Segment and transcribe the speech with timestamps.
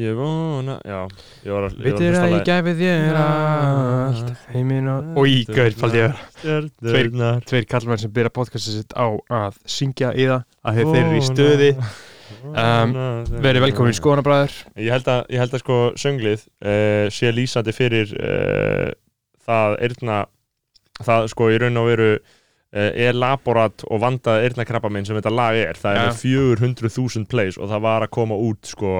[0.00, 1.02] Ég vona, já
[1.44, 5.42] Ég var að, ég var Vittir að ég gæfi þér allt Heiminn og Og í
[5.50, 9.04] gaur, faldi ég Stjörnurnar Tveir kallmenn sem byrja podcastið sitt á
[9.36, 11.70] að syngja í það að þeir þeir eru í stöði
[12.42, 12.94] Um,
[13.44, 17.74] Verið velkomin í skoðanabræður Ég held að, ég held að sko sönglið uh, sé lýsandi
[17.76, 18.88] fyrir uh,
[19.44, 20.16] það eirna
[21.04, 25.34] það sko í raun og veru uh, er laborat og vandað eirnakrabba minn sem þetta
[25.36, 25.78] lag er.
[25.78, 26.08] Það er Ja.
[26.08, 28.94] með 400.000 plays og það var að koma út sko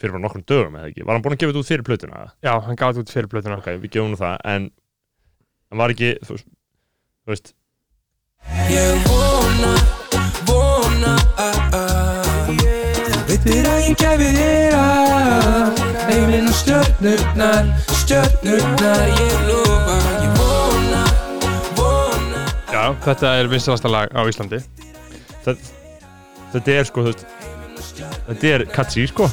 [0.00, 1.04] fyrir bara nokkrum dögum eða ekki?
[1.06, 2.22] Var hann búinn að gefa þetta út fyrir plötuna?
[2.44, 4.70] Já, hann gaf þetta út fyrir blötuna Ok, við gefum nú það en
[5.70, 6.50] hann var ekki þú veist-
[7.24, 7.52] þú veist.
[8.68, 9.70] Ég vona,
[10.48, 12.56] vona uh, Þú
[13.30, 15.80] veitir að ég gæfi þér allt
[16.10, 17.70] Heiminn og stjörnurnar,
[18.02, 21.04] stjörnurnar Ég lofa, ég vona,
[21.78, 22.42] vona
[22.74, 24.60] Já, þetta er vinstalasta lag á Íslandi.
[25.46, 25.64] Það,
[26.52, 27.24] þetta er sko þú veist
[28.00, 29.28] þetta er catchy sko.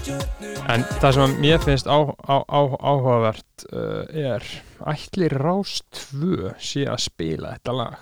[0.71, 4.45] En það sem mér finnst á, á, á, áhugavert uh, er
[4.91, 5.79] ætli Rás
[6.13, 7.97] 2 sé að spila þetta lag?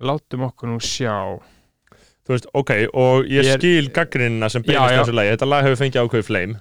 [0.00, 1.14] Látum okkur nú sjá.
[2.26, 5.32] Þú veist, ok, og ég, Ég skil gaggrinina sem beinast þessu lagi.
[5.36, 6.60] Þetta lag hefur fengið ákveði flame.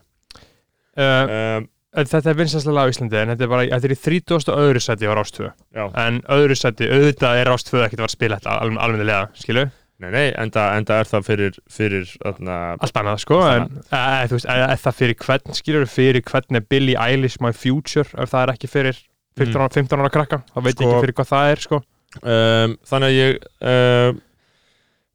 [1.00, 3.96] Uh, um, Þetta er vinstalasta lag á Íslandi en þetta er bara, þetta er í
[3.98, 4.52] 30.
[4.54, 8.04] og öðru seti á Rás 2 já, En öðru seti, auðvitað er Rás 2 ekkert
[8.06, 9.64] að spila þetta al almennilega, skilu
[10.00, 14.38] nei, nei, enda, enda er það fyrir, fyrir þarna, Allt annað, sko En e, þú
[14.38, 18.32] veist, er, er það fyrir hvern, skilur fyrir hvern er Billie Eilish My Future ef
[18.34, 19.02] það er ekki fyrir
[19.40, 20.42] 15 ára, 15 ára krakka?
[20.52, 21.82] Þá veit ég Sko- ekki fyrir hvað það er, sko.
[22.20, 24.22] Um, þannig að ég um,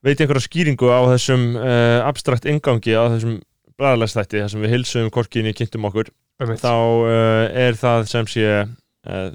[0.05, 3.39] veit einhverja skýringu á þessum uh, abstrakt ingangi á þessum
[3.81, 6.63] bræðarlæstætti, þar sem við hilsum korkinni kynntum okkur, Einmitt.
[6.63, 9.31] þá uh, er það sem sé uh,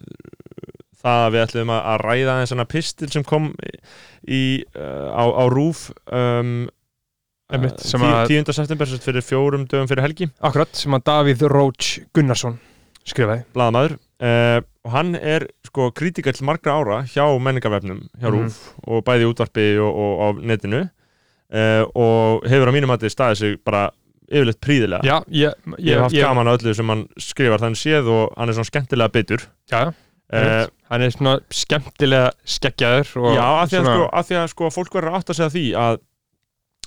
[0.99, 3.51] það að við ætlum að, að ræða einn svona pistil sem kom
[4.27, 4.41] í,
[4.75, 6.67] uh, á, á rúf um,
[7.49, 8.53] Einmitt, sem tí, að- 10.
[8.53, 10.27] september fyrir fjórum dögum fyrir helgi.
[10.45, 12.59] Akkurat, sem að Davíð Roach Gunnarsson
[13.09, 13.41] skrifaði.
[13.55, 13.95] Blaðamaður.
[14.21, 18.35] Uh, og hann er sko kritikall margra ára hjá menningarvefnum hjá Mhm.
[18.35, 20.83] RÚF og bæði útvarpi og, og á netinu.
[21.49, 23.87] Uh, og hefur á mínum að staðið sig bara
[24.29, 27.63] yfirleitt príðilega Já, ég, ég ég, hef haft ég gaman á öllu sem hann skrifar
[27.63, 29.47] þannig séð og hann er svona skemmtilega bitur.
[29.71, 29.87] Já,
[30.33, 34.69] uh, hann er svona skemmtilega skeggjaður já, af því, að, sko, af því að sko
[34.73, 35.99] fólk verður átt að segja því að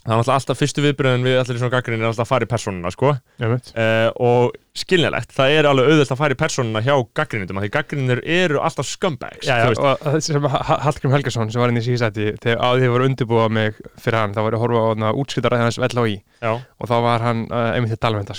[0.02, 2.90] það er alltaf, fyrstu viðbröðin við allir svona gaggrinni er alltaf að fara í persónuna
[2.90, 3.12] sko.
[3.38, 7.70] Uh, og skiljanlegt, það er alveg auðvöld að fara í persónuna hjá gaggrinnindum af því
[7.76, 11.78] gaggrinnir eru alltaf scumbags Já, já, og það sem Ha- Hallgrim Helgason sem var inn
[11.78, 15.58] í síðsæti þegar að voru undirbúa mig fyrir hann þá að horfa á hana útskriðar
[15.60, 16.56] hans LHI Já.
[16.56, 18.34] og þá var hann uh, einmitt til talmenta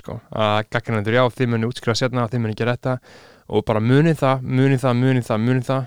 [3.54, 5.86] að og bara munið það, munið það, munið það, munið það.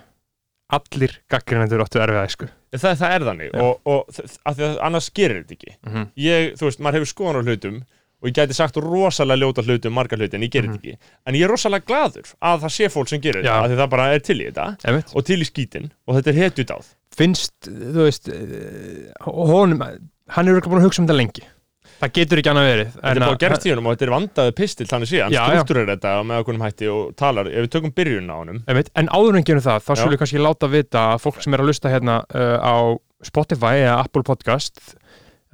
[0.76, 3.52] Allir gagginandur áttu erfiða sko það, það er þannig.
[3.54, 3.60] Já.
[3.62, 5.76] og, og því að annars gerir þetta ekki.
[5.86, 6.08] Mm -hmm.
[6.24, 7.76] ég, þú veist, maður hefur skoðan á hlutum
[8.16, 10.76] og ég gæti sagt rosalega ljóta hlutum margar hluti en ég gerir Mhm.
[10.76, 10.98] þetta ekki.
[11.26, 13.90] En ég er rosalega gladur að það sé fólk sem gerir þetta af því það
[13.90, 15.12] bara er til í þetta einmitt.
[15.14, 16.84] og til í skítin og þetta er hetjudáð.
[17.16, 19.80] Finnst, þú veist uh, honum,
[20.28, 21.42] hann er örugglega búin að hugsa um þetta lengi
[22.00, 24.54] það getur ekki annað verið þetta er bara gerst í honum og þetta er vandaði
[24.60, 25.26] pistil þannig já.
[25.32, 29.10] struktúrar þetta með okkurum hætti og talar, ef við tökum byrjun á honum Einmitt, en
[29.12, 31.92] áður en gerum það, þá skulle kannski láta vita að fólk sem er að lusta
[31.92, 32.76] hérna uh, á
[33.26, 34.82] Spotify eða Apple Podcast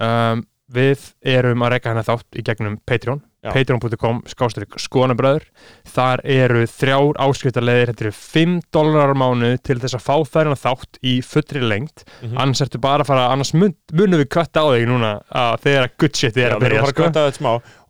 [0.02, 0.42] um,
[0.72, 3.22] við erum að reyka hérna þátt í gegnum Patreon.
[3.50, 5.42] patreon.com skástrík skoðanabröður
[5.90, 11.00] þar eru þrjár áskriftarleðir þetta eru 5 dólarar mánu til þess að fá þærna þátt
[11.02, 12.36] í fullri lengt Mhm.
[12.38, 15.82] annars ertu bara að fara, annars mun, munum við kvætta á þig núna að þegar
[15.88, 17.02] að good shit Já, er að við erum byrja að sko.
[17.02, 17.26] þetta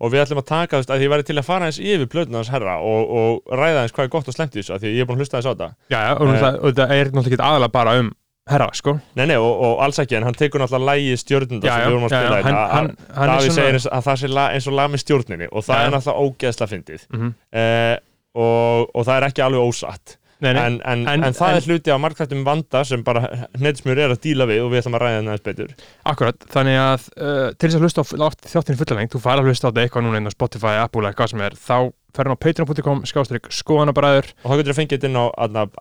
[0.02, 2.06] og við ætlum að taka, veist, að því ég væri til að fara eins yfir
[2.10, 4.80] plötuna hans herra og, og ræða eins hvað er gott og slemt í þessu, af
[4.80, 6.42] því að ég er búin að hlusta þess á þetta já, já, og, Eh.
[6.42, 8.10] uh, og það er náttúrulega ekki aðalega bara um
[8.50, 8.96] herra, sko.
[9.18, 12.06] Nei, nei, og, og alls ekki, en hann tekur náttúrulega lægi stjórnunda sem við vorum
[12.08, 14.66] að spila já, hann- þetta hann- hann Davíð segir eins, að það sé la, eins
[14.66, 17.06] og lag með stjórninni og það Já, er náttúrulega ógeðsla fyndið.
[17.14, 17.94] Mm eh,
[18.32, 20.16] og, og það er ekki alveg ósatt.
[20.42, 23.20] Nei, nei, en, en, En- en, það er hluti af margþættum vanda sem bara
[23.60, 25.74] hnetsmjör er að díla við og við ætlum að ræða það betur.
[26.10, 29.52] Akkurat, þannig að uh, til þess að hlusta á á þáttinn fullalengt, þú fara að
[29.52, 31.76] hlusta á þetta eitthvað núna inn á Spotify, Apple eða hvað sem er þá
[32.16, 34.32] ferðin á patreon.com, skástrík, skoðanabræður.
[34.42, 35.24] Og þá getur þú fengið þetta inn á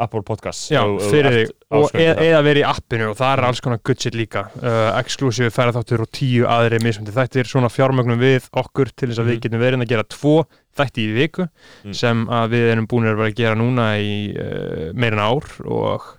[0.06, 3.62] Apple Podcasts já, fyrir þig, og áskrifandi eða, verið í appinu og það er alls
[3.64, 4.46] konar good shit líka.
[4.62, 9.26] Uh, exclusive ferðarþáttur og tíu aðri mismundi þættir, svona fjármögnum við okkur til þess að
[9.26, 9.32] Mhm.
[9.32, 10.36] við getum verið að gera tvo
[10.78, 11.48] þætti í viku
[11.86, 11.94] Mm.
[11.96, 15.44] sem að við erum búin að vera að gera núna í uh, meira en ár
[15.66, 16.18] og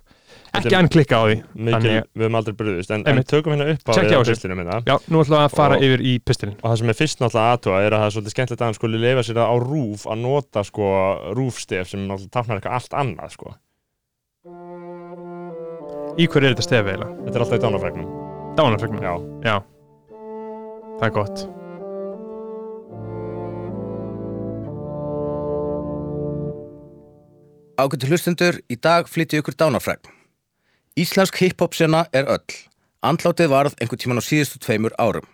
[0.53, 1.35] Þetta ekki er- enn klikka á því.
[1.55, 5.23] mikil, við höfum aldrei bröðust en, en tökum hérna upp á pistilinu minna Já, nú
[5.23, 7.79] ætlum við að fara Og- yfir í pistilin og það sem er fyrst náttúrulega aðtúa
[7.81, 10.61] er að það er svolítið skemmtilegt að hann skuli leifa sér á rúf að nota
[10.63, 10.85] sko
[11.33, 13.55] rúfstef sem náttúrulega tafnar eitthvað allt annað sko
[16.13, 17.13] Í hverju er þetta stefið eiginlega?
[17.25, 18.09] Þetta er alltaf í dánafregnum.
[18.53, 19.01] Dánafregnum?
[19.01, 19.13] Já.
[19.41, 19.55] Já.
[20.99, 21.39] Það er gott.
[27.81, 30.11] Ágættu hlustundur, í dag flytti ykkur dánafregn.
[31.01, 32.59] Íslensk hip-hop sena er öll.
[33.01, 35.25] Andlátið varð einhvern tíman á síðustu tveimur árum.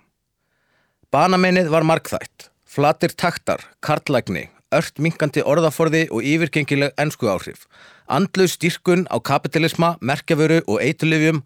[1.12, 2.48] Banamennið var markþætt.
[2.64, 7.68] Flatir taktar, kartlækni, ört minkandi orðaforði og yfirgengileg ennsku áhrif
[8.10, 11.44] andluð styrkun á kapitalisma, merkjavöru og eitulifjum,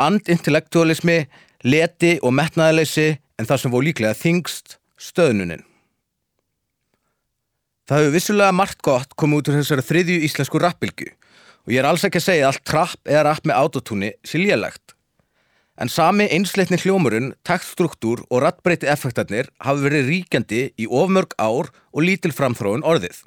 [0.00, 1.24] andintellektualismi,
[1.64, 3.08] leti og metnaðaleysi
[3.38, 5.64] en það sem voru líklega þingst, stöðnunin.
[7.88, 11.08] Það hefur vissulega margt gott komið út úr þessari þriðju íslensku rappbylgu
[11.66, 14.38] og ég er alls ekki að segja að allt trapp eða rapp með autotúni sé
[14.38, 14.94] lélegt.
[15.80, 22.04] En sami einsleitni hljómurinn, taktstruktúr og rattbreyti effektarnir hafi verið ríkjandi í ofmörg ár og
[22.04, 23.22] lítil framþróun orðið.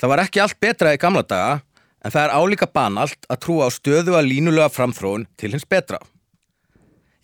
[0.00, 1.60] Það var ekki allt betra í gamla daga
[2.04, 5.98] en það er álíka banalt að trúa á stöðu að línulega framþróun til hins betra.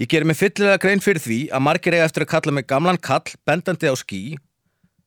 [0.00, 2.98] Ég gerir mig fyllilega grein fyrir því að margir eiga eftir að kalla mig gamlan
[2.98, 4.22] kall bendandi á skí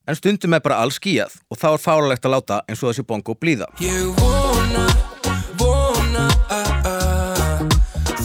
[0.07, 3.03] en stundum er bara all skíjað og þá er fáralegt að láta eins og þessi
[3.09, 3.67] bongo blíða.
[3.83, 4.85] Ég vona,
[5.59, 8.23] vona uh, uh.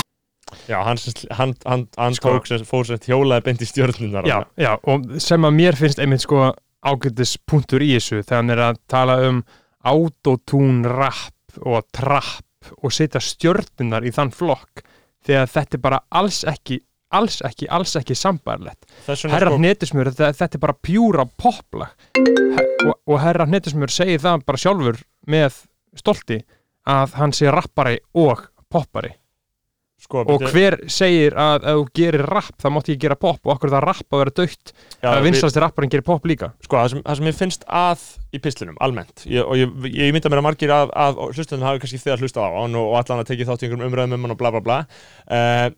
[0.70, 2.36] Já, hann, sem- hann, hann, hann Sko-
[2.70, 6.52] fór sem hjólaði beint í stjórnunar já, já, og sem að mér finnst einmitt sko
[6.86, 9.42] ágætis punktur í þessu þegar hann er að tala um
[9.88, 14.84] autotune rap og trapp og setja stjörnunar í þann flokk
[15.26, 16.80] þegar þetta er bara alls ekki
[17.12, 21.92] alls ekki, alls ekki sambarlegt herra sko, hnetusmjör, þetta, þetta er bara pjúra poplag.
[22.16, 25.58] Her, og, og herra hnetusmjör segir það bara sjálfur með
[25.98, 26.40] stolti
[26.88, 29.12] að hann sé rappari og poppari
[30.02, 33.52] sko, og hver segir að ef þú gerir rapp þá mátti ég gera pop og
[33.54, 34.72] okkur það rapp að vera dögt
[35.02, 36.52] að við- vinstasti rapparinn gerir pop líka.
[36.64, 38.02] Sko, það sem, það sem ég finnst að
[38.32, 41.82] í pislinum, almennt ég, og ég, ég mynda mér að margir að, að hlustundum hafi
[41.84, 44.26] kannski þegar hlustað á hann og, og allan að tekið þátt í einhverjum umræðum um
[44.26, 44.78] hann og bla bla bla.
[45.30, 45.68] Uh,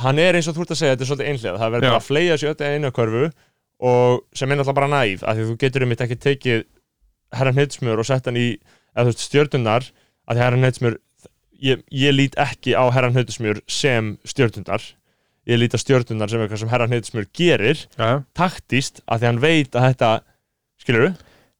[0.00, 2.06] hann er eins og þú ert að segja þetta er svolítið einhlega, það verður að
[2.06, 3.24] fleia sér öll einu körfu
[3.90, 6.62] og sem er náttúrulega bara næf af því þú getur um ekki tekið
[7.36, 8.46] herra hnitsmjör og sett hann í
[8.94, 9.86] eða þú veist stjörnundar
[10.30, 10.96] að því herra hnitsmjör
[11.60, 14.82] ég, ég lít ekki á herra hnitsmjör sem stjörnundar.
[15.48, 19.42] Ég lít á stjörnundar sem eitthvað sem herra hnitsmjör gerir já, taktíst að því hann
[19.44, 20.10] veit að þetta
[20.80, 21.06] skilur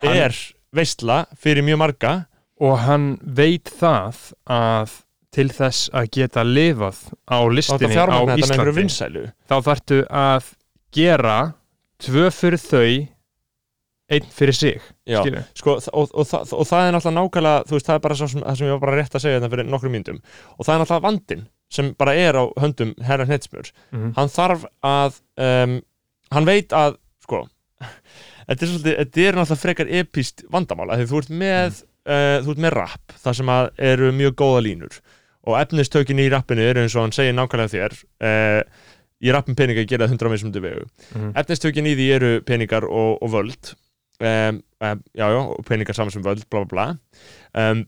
[0.00, 0.41] Hann- er
[0.73, 2.17] veistla fyrir mjög marga.
[2.61, 4.99] Og hann veit það að
[5.32, 6.99] til þess að geta lifað
[7.31, 10.50] á listinni á Íslandi þá þarftu að
[10.93, 11.37] gera
[12.02, 13.08] tvö fyrir þau
[14.10, 14.80] einn fyrir sig
[15.54, 18.40] sko, og, og, og, og það er náttúrulega nákvæmlega veist, það er bara svo sem,
[18.42, 20.18] það sem ég var bara rétt að segja þetta fyrir nokkrum myndum
[20.58, 24.12] og það er náttúrulega vandinn sem bara er á höndum herra hnetsmjör Mhm.
[24.16, 25.76] hann þarf að um,
[26.34, 27.44] hann veit að, sko
[28.50, 31.80] þetta er svolítið, þetta er náttúrulega frekar epíst vandamál, af því þú ert með
[32.10, 33.52] uh, þú ert með rap, það sem
[33.90, 35.00] eru mjög góða línur.
[35.48, 37.94] Og efnistökin í rappinu eru eins og hann segir nákvæmlega þér
[38.26, 38.62] uh,
[39.24, 40.84] í rappin peninga gera það 100 mismundu vegu.
[41.14, 41.30] Mhm.
[41.40, 43.72] efnistökin í því eru peningar og, og völd
[44.20, 47.84] um, um, já, já, og peningar saman sem völd, bla bla bla um,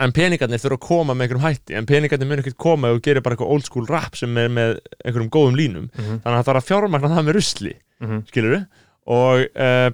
[0.00, 3.20] en peningarnir þurfa að koma með einhverjum hætti en peningarnir mun ekkert koma og gerir
[3.22, 6.22] bara eitthvað old school rap sem er með einhverjum góðum línum Mhm.
[6.24, 8.22] þannig að það þarf að fjármagna það með rusli Mhm.
[8.32, 8.66] skilur
[9.06, 9.90] og uh,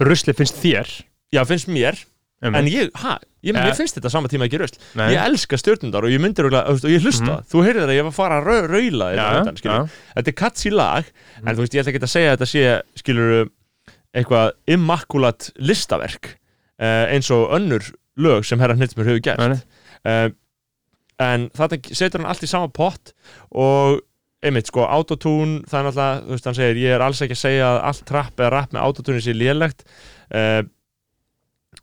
[0.00, 0.90] rusli finnst þér
[1.34, 2.00] já, finnst mér
[2.42, 2.58] einmitt.
[2.60, 3.60] en ég, ha, ég, Eh.
[3.64, 5.14] mér finnst þetta sama tíma ekki rusl Nei.
[5.14, 6.52] ég elska stjórnundar og ég myndir og
[6.84, 9.88] ég hlusta, þú heyrðir að ég var að fara að rau- raula já, þetta já.
[10.16, 11.04] þetta er katsi lag
[11.46, 13.50] en þú veist, ég ætla ekki að segja að þetta sé skilur
[14.16, 17.84] eitthvað immakulat listaverk uh, eins og önnur
[18.16, 19.64] lög sem herra Hnitsmur hefur gert.
[20.06, 20.30] Uh,
[21.22, 23.12] en þetta setur hann allt í sama pott
[23.52, 24.00] og
[24.46, 27.40] einmitt sko, autotune, það er náttúrulega þú veist, hann segir, ég er alls ekki að
[27.42, 29.86] segja að allt trapp eða rapp með autotune sé lélegt.
[30.30, 30.62] Uh,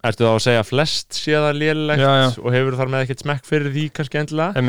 [0.04, 2.26] Ertu þá að segja flest sé það lélegt Já, já.
[2.42, 4.64] og hefur þar með ekkert smekk fyrir því kannski endilega?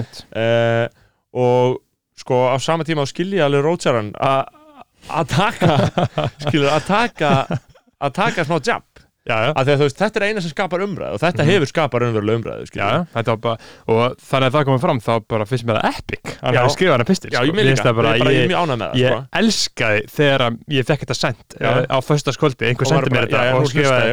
[1.34, 1.80] Og
[2.20, 4.44] sko á sama tíma á skilja alveg rótsaran að
[5.30, 5.76] taka
[6.42, 7.30] skilur að taka
[8.00, 8.93] að taka smá jab
[9.80, 11.50] veist þetta er eina sem skapar umræðu og þetta Mhm.
[11.54, 12.88] hefur skapar umverulega umræðu Já,
[13.40, 13.56] bara,
[13.88, 16.92] og þannig að það komið fram þá bara finnst mér það epic hann hefði skrifað
[16.98, 17.44] hana sko.
[17.48, 17.54] ég
[18.14, 19.20] ég, bara, ég ég, mjög ánægð með það ég sko.
[19.40, 20.44] elskaði þegar
[20.76, 21.70] ég fekk þetta sendt Já.
[21.72, 24.12] uh, á föstaskvöldi, einhver sendi mér þetta já, og skrifaði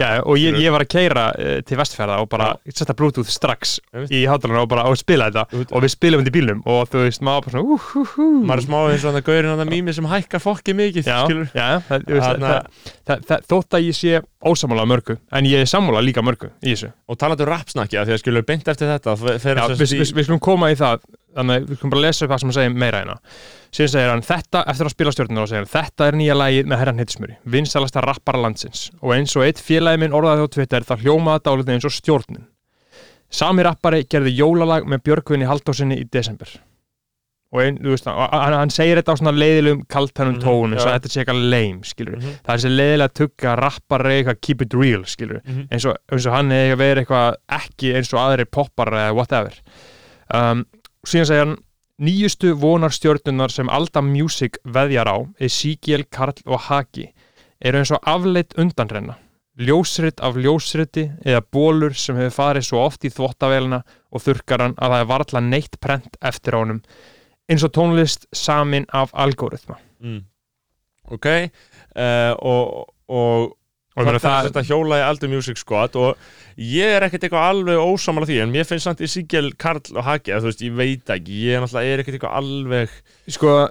[0.00, 3.76] Já, og ég, ég var að keira uh, til vestfjörða og bara setja bluetooth strax
[4.08, 5.44] í hátalarna og bara og spila þetta.
[5.76, 7.66] Og við spilum þetta í bílnum og þú veist, maður bara svona
[8.48, 11.04] maður er smá eins og gaurin að það mými sem hækkar fokki mikið
[13.48, 16.92] þótt að ég sé ósamála mörgu, en ég er sammála líka mörgu í þessu.
[17.08, 20.38] og talandi rapsnakki að því að skilur beint eftir þetta Já, við, í- við, skulum
[20.40, 21.00] koma í það
[21.34, 23.16] þannig við skulum bara lesa upp það sem hann segir meira hérna.
[23.74, 26.70] Síðan segir hann þetta, eftir að spila stjórnuna og segir hann, þetta er nýja lagið
[26.70, 28.84] með herran hittismjöri vinsalasta rappara landsins.
[29.02, 32.46] Og eins og eitt félagi minn orðaði á Twitter það hljómaði dálítið eins og stjórnin.
[33.28, 36.48] Sami rappari gerði jólalag með Björgvinni Haldósinni í desember
[37.52, 40.90] og ein, veist, hann, hann segir þetta á svona leiðilegum kaltænum Mhm, tón eins og
[40.90, 40.98] já.
[40.98, 42.34] þetta sé eitthvað lame, skilur Mhm.
[42.44, 45.68] það er þessi leiðilega tugga, rappari eitthvað keep it real, skilur Mhm.
[45.72, 49.52] eins, og, eins og hann eða verið eitthvað ekki eins og aðrir poppar eða whatever
[50.34, 50.66] um,
[51.06, 51.56] síðan segir hann
[52.00, 57.08] nýjustu vonarstjörnunar sem Alda Music veðjar á er Sigiel, Karl og Haki
[57.64, 59.16] eru eins og afleitt undanrenna
[59.58, 64.74] ljósrit af ljósriti eða bólur sem hefur farið svo oft í þvottavélina og þurrkar hann
[64.76, 66.82] að það er varla neitt prent eftir honum
[67.48, 70.20] eins og tónlist samin af algoritma mm.
[71.16, 73.54] ok uh, og, og
[73.98, 76.28] og þetta er það, þetta hjóla í Aldur Music Squad og
[76.62, 80.04] ég er ekkert eitthvað alveg ósamála því en mér finnst samt í Sigel, Karl og
[80.06, 82.94] Haki eða þú veist, ég veit ekki, ég er náttúrulega er ekkert eitthvað alveg
[83.28, 83.68] sko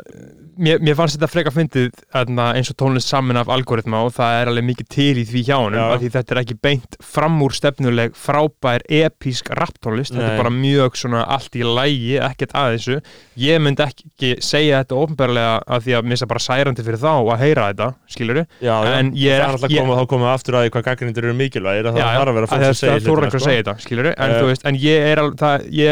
[0.58, 4.50] mér, mér fannst þetta freka fyndið eins og tónlist samin af algoritma og það er
[4.52, 5.84] alveg mikið til í því hjá Já.
[5.94, 10.50] af því þetta er ekki beint fram úr stefnuleg frábær episk rapptónlist þetta er bara
[10.54, 12.98] mjög svona allt í lægi ekkert að þessu.
[13.38, 17.12] Ég myndi ekki segja þetta ofnbærlega af því að mér það bara særandi fyrir þá
[17.14, 20.66] að heyra þetta skilur já, En ég er er ekki- þá komið við aftur að
[20.66, 23.40] því hvað gaggrindir eru mikilvægir að það þarf að vera fólk sem segir sko.
[23.46, 24.42] segja þetta skilur en, Eh.
[24.42, 25.20] þú en ég, er,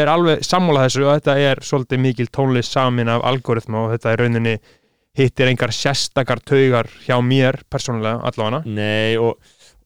[0.02, 4.12] er alveg sammála þessu og þetta er svolítið mikil tónlist samin af algoritma og þetta
[4.12, 4.56] er rauninni
[5.16, 9.38] hittir engar sérstakar taugar hjá mér persónulega allavega Nei, og,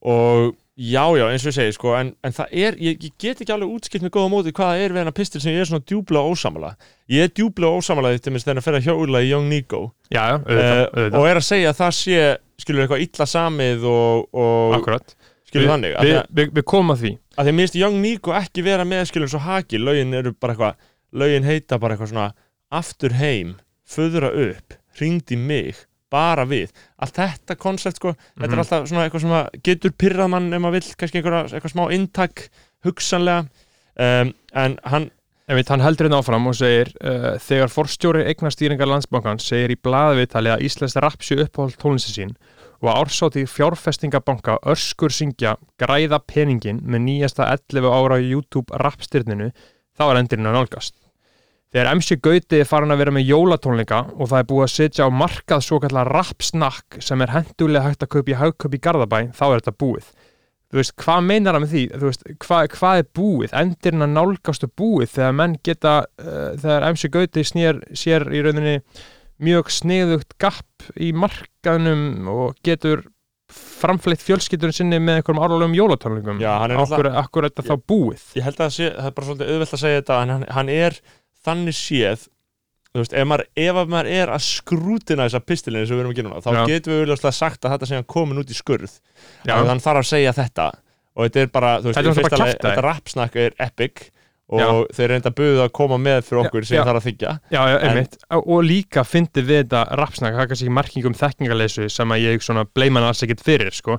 [0.03, 3.39] og já, já, eins og ég segi, sko, en, en það er, ég, ég get
[3.43, 5.69] ekki alveg útskipt með góða móti hvað það er við hennar pistil sem ég er
[5.69, 6.71] svona djúblega ósamala.
[7.11, 10.35] Ég er djúblega ósamala til minnst þegar að ferða hjóla í Young Nico já, já,
[10.39, 11.17] auðvitað, auðvitað.
[11.21, 12.19] og er að segja að það sé,
[12.65, 15.15] skilur eitthvað illa samið og, og akkurat
[15.51, 15.67] skilur
[16.03, 19.31] við, að- við, við komum að því að minnst Young Nico ekki vera með skilur
[19.31, 20.87] svo haki, lögin eru bara eitthvað,
[21.23, 22.31] lögin heita bara eitthvað svona
[22.71, 23.55] aftur heim,
[23.87, 25.75] föðra upp, ringdi mig,
[26.11, 28.53] bara við allt þetta koncept sko, þetta Mhm.
[28.53, 31.85] er alltaf svona eitthvað sem getur pyrrað mann ef maður vill, kannski einhverja, eitthvað smá
[31.95, 32.49] inntak
[32.83, 33.47] hugsanlega
[33.99, 35.11] um, en hann,
[35.51, 40.51] Einmitt, hann heldur hérna áfram og segir uh, þegar forstjóri eignastýringar landsbankans segir í blaðviðtali
[40.53, 42.31] að Íslands rapp sé uppáhald tónlisti sín
[42.79, 49.51] og að ársáti fjárfestingabanka öskur syngja græða peningin með nýjasta 11 ára YouTube rappstyrninu
[49.97, 50.95] þá er endurinn að nálgast.
[51.71, 55.05] Þegar MC Gauti er farin að vera með jólatónleika og það er búið að setja
[55.07, 59.19] á markað svo kallar rappsnakk sem er hendulega hægt að kaupa í haugköp í Garðabæ,
[59.37, 60.09] þá er þetta búið.
[60.71, 61.83] Þú veist, hvað meinar það með því?
[61.95, 63.55] Þú veist, hvað, hvað er búið?
[63.61, 68.75] Endirinn að nálgastu búið þegar menn geta, uh, þegar MC Gauti snér, sér í rauninni
[69.41, 73.07] mjög sniðugt gapp í markaðnum og getur
[73.51, 76.39] framfleitt fjölskyldurinn sinni með einhverjum árlegum jólatónleikum.
[76.43, 78.27] Já, hann er Akkur, akkur er þetta þá búið?
[78.39, 80.45] ég held að það sé, það er bara svolítið auðvelt að segja þetta en hann,
[80.55, 80.99] hann er
[81.45, 82.27] þannig séð
[82.95, 86.17] veist, ef maður, ef að maður er að skrútina þessa pistilinu sem við erum að
[86.19, 86.63] gera núna þá Já.
[86.71, 88.97] getum við auðvitað sagt að þetta hann komin út í skurð
[89.47, 90.71] hann þarf að segja þetta
[91.11, 94.09] og þetta er bara, þú veist, Þetta þetta rapsnakk er epic
[94.51, 94.67] og Já.
[94.97, 97.75] þeir reynda að buða að koma með fyrir okkur sem þarf að þykja Já, já,
[97.87, 98.17] einmitt.
[98.41, 102.43] og líka fyndið við þetta rapsnakk, það er kannski ekki markingum þekkingarleysu sem að ég
[102.43, 103.95] svona bleima hann alls ekkert fyrir, sko.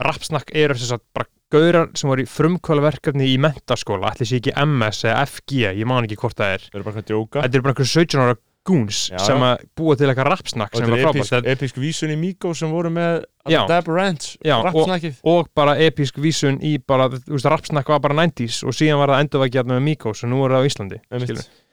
[0.00, 4.52] Rapsnakk eru þess að bara gaurar sem voru í frumkvölaverkefni í mentaskóla, ætli sé ekki
[4.64, 6.68] MS eða FG, ég man ekki hvort það er.
[6.70, 8.36] Þeir eru bara að djóka Þetta eru bara einhverjum 17 ára
[8.70, 11.16] goons Já, sem að búa til eitthvað rapsnakk og sem þetta var er frábært.
[11.20, 13.60] episk, Þetta- episk vísun í Míkó sem voru með Já.
[13.66, 18.00] Dab Ranch, Já, og- rapsnakkið og bara episk vísun í bara, þú veist, rapsnakk var
[18.04, 21.00] bara 90s og síðan var það endurvækjað með Mikos og nú er það á Íslandi.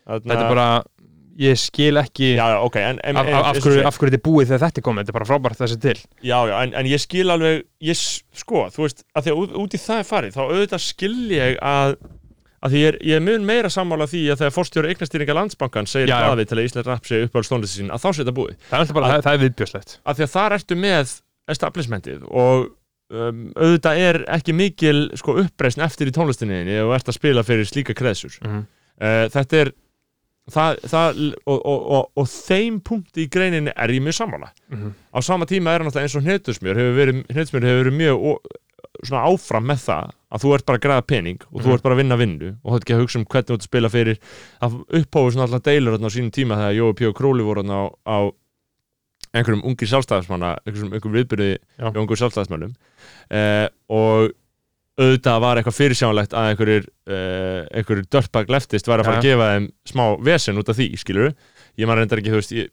[0.08, 0.84] Þetta er bara,
[1.38, 4.20] ég skil ekki Já, já, ok, en, en, af, af, af, hverju, af hverju þetta
[4.20, 5.98] er búið þegar þetta er komið, þetta er bara frábært þessi til.
[6.26, 8.00] Já, já, en, en ég skil alveg, ég,
[8.42, 11.12] sko, þú veist, að því að út, út í það er farið, þá auðvitað skil
[11.36, 11.94] ég að,
[12.66, 15.90] að því ég er, ég er mun meira sammála því að þegar forstjóri eignastýringa landsbankan
[15.92, 18.58] segir blaðið til að Ísland rap sé uppáhalds tónlisti sín, að þá sé þetta búið.
[18.72, 19.98] Það er, Að- það, er viðbjöslegt.
[20.10, 21.14] Að því að þar ertu með
[21.54, 22.66] establishmentið og
[23.14, 27.46] um, auðvitað er ekki mikil, sko, uppreisn eftir í tónlistinni þinni og ert að spila
[27.48, 28.40] fyrir slíka kreðsur.
[28.44, 28.66] Mm
[28.98, 29.70] Uh, þetta er,
[30.52, 34.52] það, það og, og, og, og þeim punkti í greininni er ég mjög sammála.
[34.72, 34.92] -hmm.
[35.14, 38.40] á sama tíma er hann alltaf eins og hnetusmjör hefur verið, hnetusmjör hefur verið mjög
[39.12, 41.74] áfram með það að þú ert bara að græða pening og þú Mhm.
[41.74, 43.62] ert bara að vinna vinnu og þú ert ekki að hugsa um hvernig þú ert
[43.62, 44.18] að spila fyrir
[44.62, 47.06] að upphófu svona alltaf deilur á sínum tíma þegar Jói P.
[47.08, 48.18] og Króli voru á, á
[49.36, 51.92] einhverjum ungir sjálfstæðismanna einhverjum, viðbyrði Já.
[51.92, 52.74] hjá ungur sjálfstæðismannum
[53.30, 54.32] eh, og
[54.98, 59.30] auðvitað var eitthvað fyrirsjánlegt að einhverjir uh, einhverjir dörpag leftist væri að fara að Já.
[59.32, 61.34] gefa þeim smá vesen út af því, skilur
[61.78, 62.72] ég maður reyndar ekki, þú veist ég,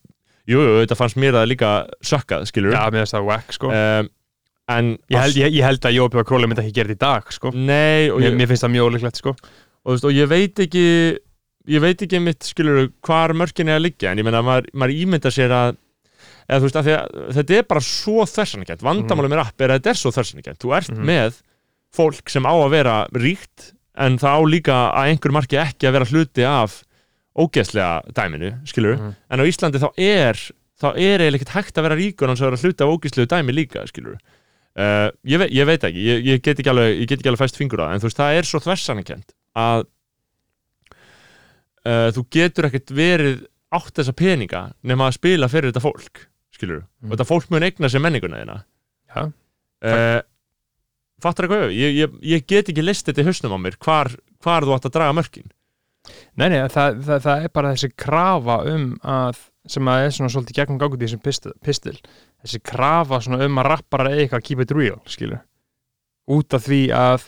[0.48, 1.72] jú, auðvitað fannst mér það líka
[2.12, 3.68] sökkað, skilur Já, mér finnst það wack, sko.
[3.74, 4.08] um,
[4.72, 7.04] en ég, held, ég, ég held að Jópi og Króli myndi ekki gera þetta í
[7.04, 7.52] dag, sko.
[7.52, 9.34] nei, og Mér, mér finnst það mjög ólíklegt, sko.
[9.84, 10.84] og, veist, og ég veit ekki
[11.74, 14.96] ég veit ekki mitt, skilur hvar mörkin er að liggja, en ég meina maður, maður
[15.04, 15.76] ímynda sér að
[16.48, 19.92] eða veist, að að þetta er bara svo þversanakent, vandamáli með rapp er að þetta
[19.94, 21.04] er svo þversanakent, þú ert Mhm.
[21.08, 21.38] með
[21.94, 25.94] fólk sem á að vera ríkt en það á líka að einhver marki ekki að
[25.98, 26.80] vera hluti af
[27.38, 29.14] ógeðslega dæminu, skilur Mhm.
[29.30, 30.38] en á Íslandi þá er
[30.80, 33.54] þá er eiginlega ekkert hægt að vera ríkur hans að vera hluta af ógeðslegu dæmi
[33.54, 34.16] líka, skilur
[34.76, 37.42] uh, ég, ve ég veit ekki, ég, ég get ekki alveg ég get ekki alveg
[37.46, 39.84] fæst fingur á það, en þú veist, það er svo þversanakent að
[41.86, 43.42] uh, þú getur ekkert verið
[43.74, 46.24] átt þessa peninga nema að spila fyrir þetta fólk,
[46.54, 47.10] skilur Mm.
[47.10, 48.58] og þetta fólk mun eigna sér menninguna þína
[49.14, 49.22] Já.
[49.84, 50.20] uh,
[51.24, 51.74] fattar eitthvað?
[51.76, 54.12] Ég, ég, ég get ekki list þetta í hausnum á mér hvar,
[54.44, 55.48] hvar þú átt að draga mörkin.
[56.36, 59.38] Nei, nei, það, það, það er bara þessi krafa um að
[59.72, 61.94] sem að er svona svolítið gegnum gangut í þessum pistil, pistil.
[62.44, 65.40] Þessi krafa svona um að rappara eitthvað keep it real, skilur.
[66.28, 67.24] Út af því að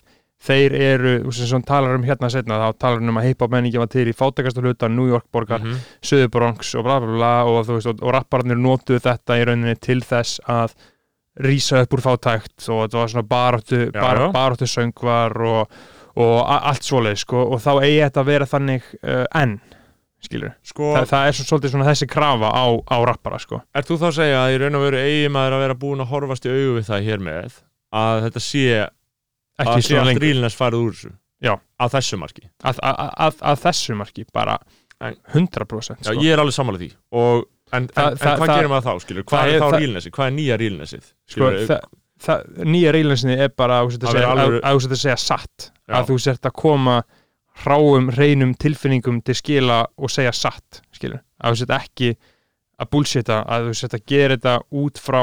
[0.46, 4.04] þeir eru, sem talar um hérna setna, þá talar um að hip-hop menningi var til
[4.10, 5.78] í fátækastu hluta, New York borgar Mhm.
[6.04, 9.80] Suðurbronx og bla bla bla og, þú veist, og, og rappararnir notuðu þetta í rauninni
[9.80, 10.76] til þess að
[11.44, 15.74] rísa upp úr fátækt og þetta var svona baráttu, bar, baráttu söngvar og,
[16.16, 19.58] og allt svoleið sko, og þá eigi þetta að vera þannig uh, enn
[20.26, 23.60] skilur, sko, Þa, það er svo, svolítið svona þessi krafa á, á rappara sko.
[23.76, 26.02] Er þú þá að segja að í raun og veru eigi maður að vera búin
[26.02, 27.58] að horfast í augu við það hér með
[28.00, 28.90] að þetta sé að
[29.66, 31.12] ekki sé svona allt lengur, rílness farið úr þessu?
[31.44, 31.52] Já.
[31.84, 32.46] að þessu marki?
[32.64, 34.56] Að, að, að, að þessu marki bara
[35.04, 36.16] En- 100% Já, sko.
[36.24, 36.88] ég er alveg sammála því
[37.20, 39.24] og, en, Það- en, það- en hvað það- gerir maður þá, skilur?
[39.24, 40.10] Hvað það er þá það- rílnessið?
[40.16, 41.04] Hvað er nýja rílnessið?
[41.26, 41.80] sko, það,
[42.26, 42.44] það,
[42.74, 45.94] nýja reylinsinni er bara að þú sért að segja, satt Já.
[46.00, 47.02] að þú sért að koma
[47.64, 52.16] hráum, reynum tilfinningum til skila og segja satt skilur, að þú sért ekki
[52.78, 55.22] að bullshita, að þú sért að gera þetta út frá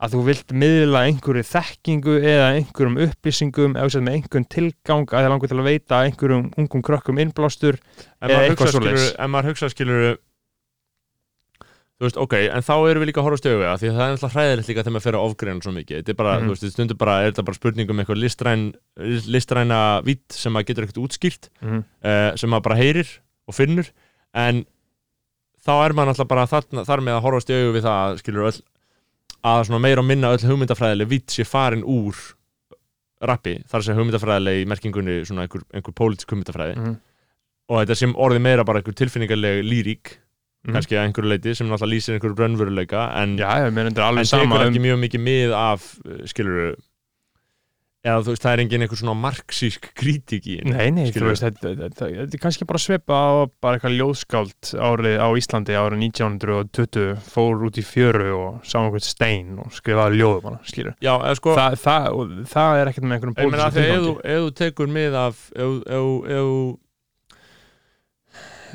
[0.00, 5.20] að þú vilt miðla einhverju þekkingu eða einhverjum upplýsingum eða sért með einhverjum tilgang að
[5.26, 7.76] þið langur til að veita einhverjum ungum krökkum innblástur
[8.22, 9.14] En eða eitthvað skilur, svoleiðis.
[9.18, 10.18] en maður hugsa, skilur
[12.00, 14.14] þú veist, ok, en þá erum við líka að horfa stöðu því að það er
[14.14, 16.46] alltaf hræðilegt líka þegar maður fer að ofgreina svo mikið, þetta er bara, Mhm.
[16.46, 18.62] þú veist, þetta stundur bara er þetta bara spurning um eitthvað listræn
[19.28, 21.84] listræna vitt sem maður getur ekkert útskýrt mm.
[22.04, 23.10] uh, sem maður bara heyrir
[23.46, 23.90] og finnur.
[24.32, 24.64] En
[25.60, 28.48] þá er maður alltaf bara þarna, þar með að horfast í augu við það skilur
[28.48, 28.62] öll,
[29.44, 32.16] að svona meira og minna öll hugmyndafræðileg vitt sé farin úr
[33.20, 35.92] rappi, þar sé hugmyndafræðileg í merkingunni svona einhver, einhver
[40.60, 40.74] Mm.
[40.76, 43.38] kannski að einhverju leiti sem náttúrulega lýsir einhverju brönnveruleika en,
[43.80, 45.86] er en tekur sama um ekki mjög mikið mið af
[46.28, 46.74] skilur
[48.00, 51.44] eða þú veist, það er engin einhver svona marxísk kritík í Nei, nei, þú veist,
[51.44, 57.66] þetta, er kannski bara svipa á bara eitthvað ljóðskáld árið á Íslandi árið 1920 fór
[57.68, 60.96] út í fjöru og sá einhvern stein og skrifaði ljóðum hana, skilur.
[61.00, 64.88] Já, eða sko Þa, það, og það er ekkert með því að ef þú- tekur
[64.96, 65.44] mið af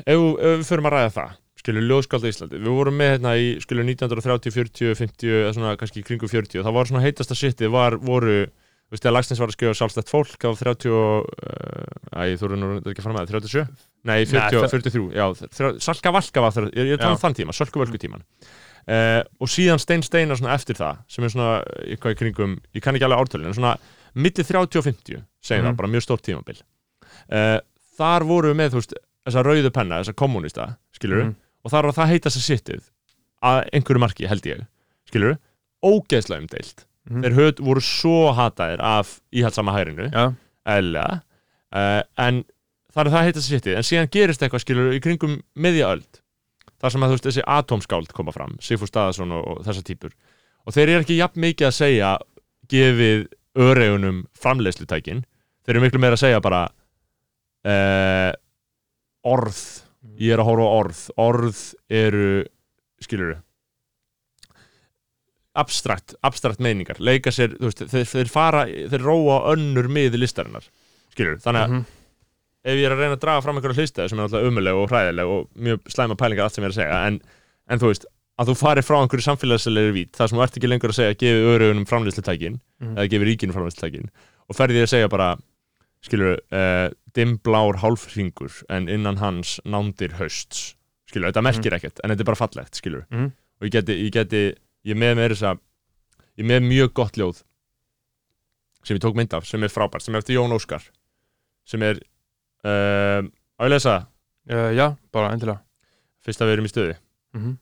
[0.06, 1.34] ef við förum að ræða það
[1.66, 5.98] skilur ljóðskálda Íslandi, við vorum með hérna í skilur 1930, 40, 50 eða svona kannski
[6.00, 8.36] í kringu 40, það var svona heitasta shitið var, voru,
[8.86, 12.46] þú veist, þegar Lagsnes var að skrifa sjálfstætt fólk á 30 og, uh, æ, þú
[12.46, 13.66] eru nú ekki að fara með það, 37?
[14.06, 15.26] Nei, 40, Nei, það- 43, já,
[15.58, 18.22] þrjá- Salka Valka var það, ég, ég tala um þann tíma, Sölku Völku tíman
[18.86, 21.50] uh, og síðan Stein Steinar svona eftir það sem er svona
[21.82, 23.74] eitthvað í kringum ég kann ekki alveg ártölin, en svona
[24.14, 25.72] milli 30 og 50 segjum Mhm.
[25.72, 26.62] það, bara mjög stórt tímabil
[27.34, 27.58] uh,
[27.98, 28.94] þar voru við með, þú veist
[29.26, 31.34] þessa rauðu penna, þessa kommunista skilur Mhm.
[31.66, 32.84] Og þar var það heita sér sittið
[33.46, 34.66] að einhverju marki, held ég
[35.06, 35.38] skilur
[35.84, 36.86] ógeðslega umdeilt.
[37.06, 37.22] Mhm.
[37.22, 40.08] þeir höd, voru svo hataðir af íhaldsama hærinu.
[40.10, 40.34] Já,
[40.66, 41.20] eðlilega.
[41.76, 42.44] Uh, en
[42.94, 46.20] þar er það heita sér sittið en síðan gerist eitthvað skilur í kringum miðja öld
[46.80, 50.14] þar sem að þú veist þessi atómskáld koma fram Sigfúr Staðarsson og, og þessar típur
[50.66, 52.12] og þeir eru ekki jafn mikið að segja
[52.70, 53.26] gefið
[53.56, 55.22] öregunum framleiðslutækin.
[55.64, 56.66] Þeir eru miklu meira að segja bara
[57.66, 58.32] uh,
[59.26, 59.60] orð
[60.18, 62.44] ég er að horfa orð orð eru
[63.02, 63.36] skilur
[65.56, 70.66] abstrakt, abstrakt meiningar leika sér, þú veist, þeir, þeir fara þeir róa önnur miði listarinnar
[71.14, 71.84] skilur, þannig að Mhm.
[72.66, 74.90] ef ég er að reyna að draga fram einhverja hlistæði sem er alltaf umuleg og
[74.90, 77.20] hræðileg og mjög slæma pælingar allt sem ég er að segja en,
[77.70, 78.06] en þú veist,
[78.38, 81.14] að þú farir frá einhverju samfélagslegri vít þar sem þú ert ekki lengur að segja
[81.16, 82.96] gefi örugunum framlýslutækin Mhm.
[82.98, 84.08] eða gefi ríkinu framlýslutækin
[84.50, 85.36] og ferði þér að segja bara
[86.06, 90.74] skilur, uh, dimblár hálfringur en innan hans nándir hausts.
[91.10, 93.30] Skilur, þetta merkir ekkert en þetta er bara fallegt, skilur Mhm.
[93.60, 94.42] og ég geti, ég geti,
[94.86, 95.60] ég með með þess að
[96.38, 97.42] ég með mjög gott ljóð
[98.84, 100.82] sem ég tók mynd af, sem er frábært sem er eftir Jón Óskar
[101.66, 101.98] sem er
[102.64, 103.22] uh,
[103.58, 103.96] á ég lesa?
[104.50, 105.62] Uh, já, bara endilega.
[106.22, 106.96] Fyrst að við erum í stöði
[107.34, 107.56] mm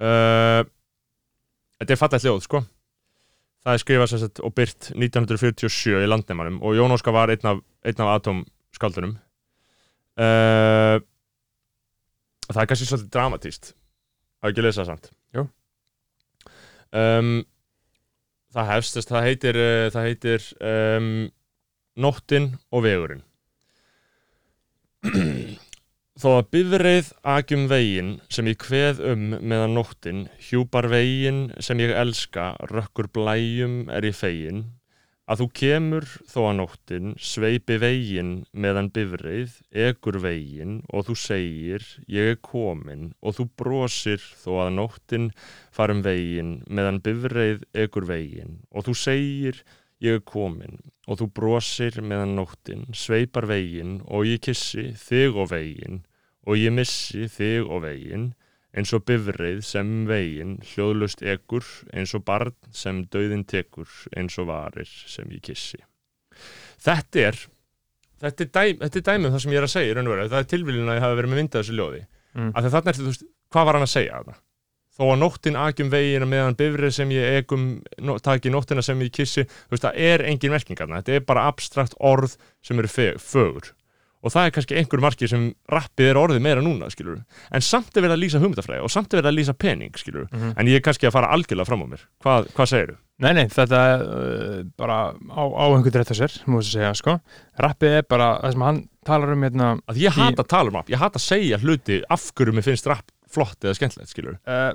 [0.00, 0.64] uh,
[1.80, 2.62] Þetta er fallegt ljóð, sko
[3.64, 7.62] Það er skrifað sagt og byrt 1947 í landnæmanum og Jón Óskar var einn af,
[7.84, 9.16] einn af atomskaldunum
[10.20, 11.00] uh,
[12.44, 13.72] Það er kannski svolítið dramatíst
[14.44, 15.06] Á ekki að lesa það samt.
[16.94, 17.30] Um,
[18.54, 21.08] Það hefst, það heitir uh, það heitir um,
[22.04, 23.24] Nóttin og vegurinn
[26.14, 31.90] Þó að bifreið akjum veginn sem ég kveð um meðan nóttin, hjúpar veginn sem ég
[31.90, 34.60] elska, rökkur blæjum er ég fegin,
[35.26, 41.90] að þú kemur þó að nóttin, sveipi veginn meðan bifreið, ekur veginn og þú segir
[42.06, 45.30] ég er komin og þú brosir þó að nóttin
[45.74, 48.60] farum veginn meðan bifreið ekur veginn.
[48.70, 49.64] Og þú segir
[50.02, 55.50] ég er komin og þú brosir meðan nóttin, sveipar veginn og ég kissi þig og
[55.52, 56.02] veginn
[56.46, 58.32] og ég missi þig og veginn
[58.74, 64.48] eins og bifreið sem veginn hljóðlust ekur eins og barn sem dauðin tekur eins og
[64.50, 65.78] varir sem ég kissi.
[66.84, 67.38] Þetta er
[68.24, 70.14] þetta er, dæm, þetta er dæmið það sem ég er að segja í raun og
[70.16, 72.02] veru, það er tilvílun að ég hafi verið með myndað þessu ljóði,
[72.34, 72.48] Mm.
[72.50, 74.32] því að þarna er þú veist, hvað var hann að segja þarna?
[74.94, 77.64] Þó að nóttin akjum veginn meðan bifrið sem ég egum
[78.22, 81.48] taki nóttina sem ég kissi, þú veist, það er engin merking þarna, þetta er bara
[81.50, 83.72] abstrakt orð sem eru fögur
[84.24, 87.18] og það er kannski einhver markið sem rappið er orðið meira núna, skilur
[87.52, 90.28] en samt er verið að lýsa hugmyndafræði og samt er verið að lýsa pening, skilur
[90.32, 90.54] Mhm.
[90.56, 92.96] en ég er kannski að fara algjörlega fram á mér hvað, hvað segirðu?
[93.20, 96.94] Nei, nei, þetta er uh, bara á, á einhvern rétt að sér, múið að segja,
[96.98, 97.12] sko.
[97.62, 100.72] Rappið er bara, það sem hann talar um hérna, Að ég Í- hata að tala
[100.72, 104.12] um rapp, ég hata að segja hluti af hverju mér finnst rapp flott eða skemmtilegt,
[104.12, 104.70] skilur uh,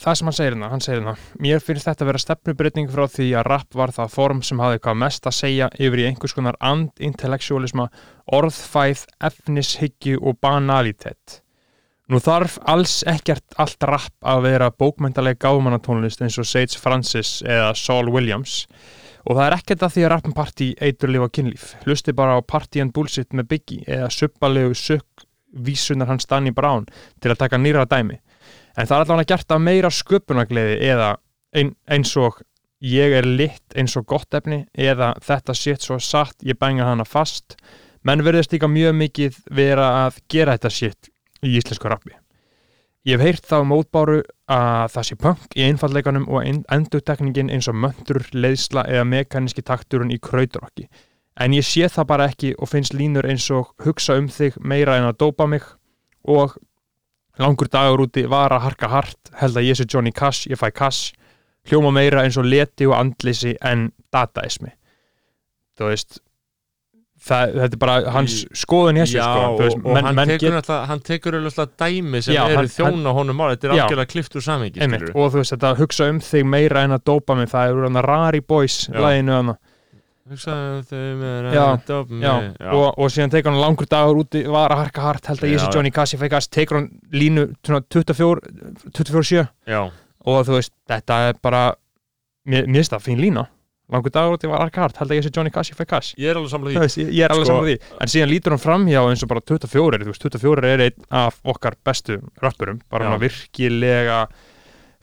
[0.00, 3.06] það sem hann segir hérna, hann segir hérna, mér finnst þetta að vera stefnubrytning frá
[3.12, 6.36] því að rapp var það form sem hafði hvað mest að segja yfir í einhvers
[6.36, 7.88] konar and-intellektualisma,
[8.36, 11.40] orðfæð, efnishyggju og banalitet.
[12.06, 17.72] Nú þarf alls ekkert allt rapp að vera bókmyndaleg gáfumannatónlist eins og Sage Francis eða
[17.74, 18.60] Saul Williams
[19.26, 21.64] og það er ekkert að því að rappum partí eitur lifa kynlíf.
[21.82, 26.86] Hlusti bara á Party and Bullshit með Biggie eða suppalegu sukk vísunar hans Danny Brown
[27.20, 28.18] til að taka nýra dæmi.
[28.76, 31.16] En það er allavega gert af meira sköpunagleiði eða
[31.56, 32.42] ein, eins og
[32.84, 37.06] ég er litt eins og gott efni eða þetta shit svo satt, ég benga hana
[37.08, 37.56] fast
[38.06, 41.10] menn verðist líka mjög mikið vera að gera þetta shit
[41.42, 42.14] í íslensku rappi.
[43.06, 47.78] Ég hef heyrt þá mótbáru að það sé punk í einfallleikanum og endurtekningin eins og
[47.78, 50.88] möndur, leiðsla eða mekaníski takturinn í krauturokki.
[51.40, 54.96] En ég sé það bara ekki og finnst línur eins og hugsa um þig meira
[54.96, 55.62] en að dópa mig
[56.24, 56.54] og
[57.38, 60.70] langur dagur úti var að harka hart, held að ég sé Johnny Cash, ég fæ
[60.72, 61.12] Cash,
[61.68, 64.70] hljóma meira eins og leti og andlisi en dataismi.
[65.76, 66.16] Þú veist,
[67.26, 70.32] það, þetta er bara hans skoðun hér Já, sko, þú veist, og, menn, hann, menn
[70.32, 73.68] tekur get, alltaf, hann tekur alltaf dæmi sem Já, eru hann- þjóna honum á þetta
[73.68, 73.84] er Já.
[73.84, 77.36] algjörlega klift úr skilur og þú veist, þetta hugsa um þig meira en að dópa
[77.36, 78.96] mig, það er úr hann að Rari Boys Já.
[79.04, 79.58] læginu hann, Já, að
[82.74, 85.60] Og, og síðan tekur hann langur dagur úti, var að harka hart, held að ég
[85.62, 88.40] sé Johnny Cash, ég fæ Cash, tekur hann línu svona 24,
[88.90, 89.82] 24-7 já,
[90.26, 91.60] og þú veist, þetta er bara
[92.46, 93.46] mér finnst það fín lína.
[93.94, 96.16] Langur dagur úti var harka hart, held að ég sé Johnny Cash, ég fæ Cash.
[96.18, 97.04] Ég er alveg samlega því.
[97.22, 98.00] er Sko- því.
[98.02, 101.38] En síðan lítur hann framhjá eins og bara 24 þú veist, 24 er einn af
[101.46, 104.24] okkar bestu rappurum, bara virkilega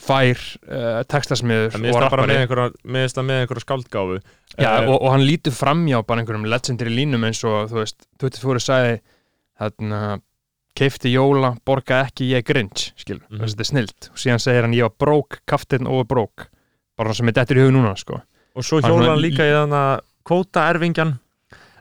[0.04, 4.20] fær uh, textasmiður og rappari finnst það með einhverja skaldgáfu
[4.60, 8.04] Já, Eh, og, og hann lítur framhjá bara einhverjum legendary línum eins og þú veist,
[8.22, 8.98] 24 sagði
[9.60, 10.02] þarna
[10.78, 13.22] keifti jóla, borgaði ekki ég er grinch Mhm.
[13.30, 14.10] mm þetta er snilt.
[14.12, 16.48] Og síðan segir hann ég var brók, kaftin og brók
[16.98, 18.22] bara sem er dettur í hug núna sko.
[18.56, 21.20] Og svo hjóla hann líka í þannig að kvóta erfingjan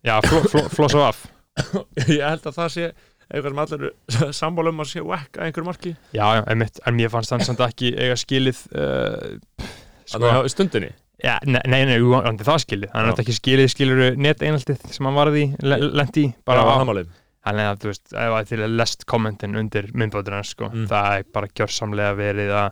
[0.04, 1.26] Já, fl fl floss og af.
[2.08, 2.86] Ég held að það sé
[3.32, 5.94] eitthvað sem allir eru sammála um að sé whack að einhverju marki?
[6.16, 9.70] Já, einmitt, en mér fannst hann samt ekki eiga skilið uh,
[10.12, 10.92] Þannig að stundinni?
[11.22, 12.90] Já, nei, nei, nei, hann er það skilið.
[12.92, 17.10] Hann er ekki skilið, skilur net einaltið sem hann varði, le lendi bara á, ámálið
[17.46, 20.68] hann er að, þú veist, ef að til að lest kommentin undir myndbóður hans, sko,
[20.70, 20.84] Mm.
[20.90, 22.68] það er bara gjörsamlega verið að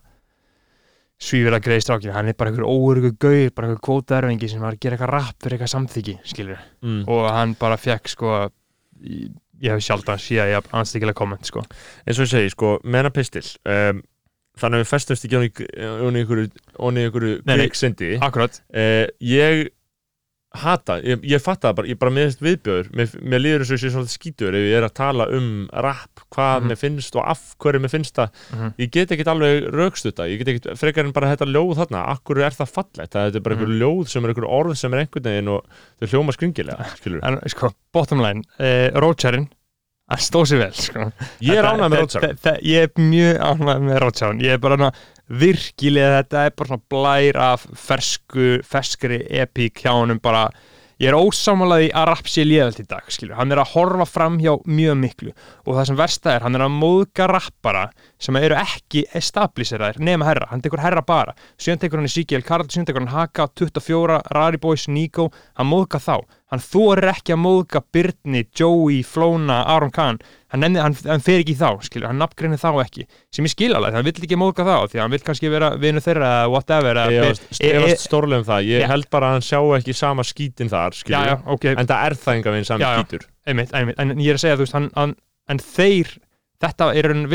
[1.20, 4.76] svífir að greiði strákinu, hann er bara einhver óurugu gauð, bara einhver kvótaerfingi sem var
[4.76, 7.00] að gera eitthvað rapp fyrir eitthvað samþyggi, skilur mm.
[7.12, 8.30] og hann bara fekk, sko
[9.04, 9.28] í-
[9.60, 11.64] ég hef sjaldan síðan ég anstíkilega komment, sko.
[12.06, 14.00] Eins og ég segi, sko, menna pistil um,
[14.60, 16.42] þannig að við festumst ekki onni ykkur
[16.88, 17.28] onni ykkur
[18.24, 19.68] Akkurat, uh, ég
[20.50, 23.76] hata, ég, ég fatta það bara ég bara meðist viðbjöður, mér, mér líður eins og
[23.76, 26.66] ég sé svolítið skítur ef ég er að tala um rap, hvað Mhm.
[26.72, 28.72] mér finnst og af hverju mér finnst það, Mhm.
[28.78, 32.42] ég get ekkit alveg raukstuta, ég get ekkit frekar en bara þetta ljóð þarna, akkur
[32.42, 34.98] er það fallegt, það þetta er bara einhver ljóð sem er einhver orð sem er
[35.06, 35.64] einhvern veginn og
[36.00, 39.46] þau hljóma skringilega, skilur en sko, bottom line uh, Rótsarin,
[40.10, 41.12] hann stóð sér vel, sko.
[41.40, 44.40] Ég er Þetta- ánægð með þe- Ég er mjög ánægð með Rótsján
[45.30, 50.48] Virkilega þetta er bara svona blær af fersku, ferskri epík hjá honum bara.
[51.00, 53.38] Ég er ósámálaði að rapp sé léðalt í dag skilur.
[53.38, 55.30] Hann er að horfa fram hjá mjög miklu.
[55.64, 57.86] Og það sem versta er, hann er að móðga rappara
[58.20, 61.32] sem eru ekki establisheraðir nema herra, hann tekur herra bara.
[61.56, 65.30] Síðan tekur hann í CGL Karl, síðan tekur hann Haka 24, Rari Boys, Nico.
[65.56, 66.18] Hann móðga þá,
[66.50, 70.18] hann þorir ekki að móðga Byrni, Joey, Flóna, Aron Kahn.
[70.50, 73.04] Hann, nefnir, hann, hann fer ekki í þá, skilur, hann nafngreinir þá ekki.
[73.30, 76.02] Sem ég skil alveg, hann vill ekki móðga þá því hann vill kannski vera vinu
[76.02, 77.62] þeirra eða whatever Ég e- efast-
[77.94, 78.66] e- stórlega um það.
[78.66, 78.88] Ég Já.
[78.90, 82.18] held bara að hann sjá ekki sama skítin þar já, já, ok, en það er
[82.24, 83.28] það enga veginn sami Já, skítur.
[83.46, 85.14] Einmitt, einmitt, en ég er að segja, þú veist, hann, hann
[85.54, 86.10] en þeir,
[86.60, 87.26] þetta er hann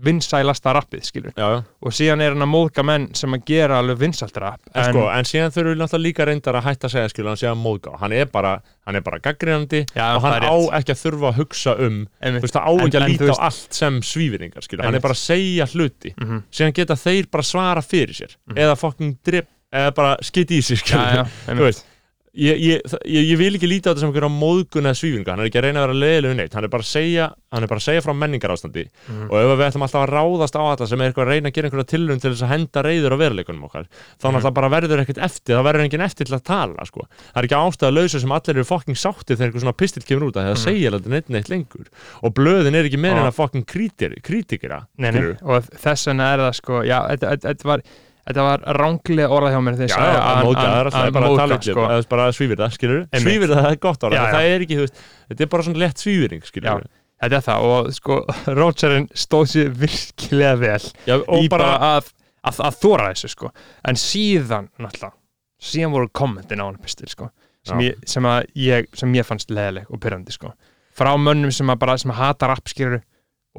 [0.00, 1.58] vinsælasta rappið, skilur Já, já.
[1.84, 5.02] Og síðan er hann að móðga menn sem að gera alveg vinsælt rapp En, sko,
[5.12, 7.60] en síðan þurfum við náttúrulega líka reyndar að hætta að segja skilur hann sé að
[7.60, 8.54] móðgá, hann er bara
[8.88, 12.40] hann er bara gaggrínandi Já, og hann á ekki að þurfa að hugsa um einmitt,
[12.40, 14.94] þú veist, það á En- ekki að en líta á allt sem svífiringar skilur, hann
[15.00, 16.42] er bara að segja hluti Mhm.
[16.48, 20.80] síðan geta þeir bara svara fyrir sér eða fucking drip, eða bara skiti í já,
[20.80, 21.84] skilur, þú veist
[22.32, 25.40] Ég, ég, ég, ég vil ekki líta á þetta sem einhverja móðgun eða svífinga, hann
[25.42, 27.70] er ekki að reyna að vera leiðilegu neitt hann er bara að segja, hann er
[27.72, 29.24] bara að segja frá menningar ástandi Mhm.
[29.26, 31.54] og ef við ætlum alltaf að ráðast á þetta sem er eitthvað að reyna að
[31.56, 34.34] gera einhverja tilrun til þess að henda reyður á veruleikunum okkar þá Mhm.
[34.36, 37.00] náttúrulega bara verður ekkert eftir, það verður enginn eftir til að tala sko.
[37.34, 40.26] það er ekki ástæða lausa sem allir eru fucking sáttið þegar einhver svona pistill kemur
[40.30, 40.64] út að það Mhm.
[40.70, 41.86] segja þetta neitt neitt lengur
[42.22, 46.30] og blöðin er ekki meira en að fucking kritir, kritikera Nei, nei, og þess vegna
[46.34, 47.82] er það sko já, þetta var
[48.30, 50.64] þetta var ránglega orðað hjá mér já, að móðga,
[50.94, 51.84] það er bara að tala sko.
[51.90, 53.26] eða bara svífir það, skilur Einmitt.
[53.26, 54.22] svífir það, það er gott já.
[54.30, 56.88] það er ekki, þú veist þetta er bara svona lett svífiring, skilur
[57.20, 58.18] þetta er það og sko
[58.60, 62.10] Rogerinn stóð sér virkilega vel Já, í bara, að,
[62.48, 63.52] að, að þóra þessu sko
[63.90, 65.16] en síðan náttúrulega
[65.60, 67.28] síðan voru kommentin á hann pistil sko
[67.66, 70.54] sem, ég, sem, að ég, sem ég fannst leðileg og pyrrandi sko
[70.96, 73.02] frá mönnum sem að bara sem að hata rappskýrur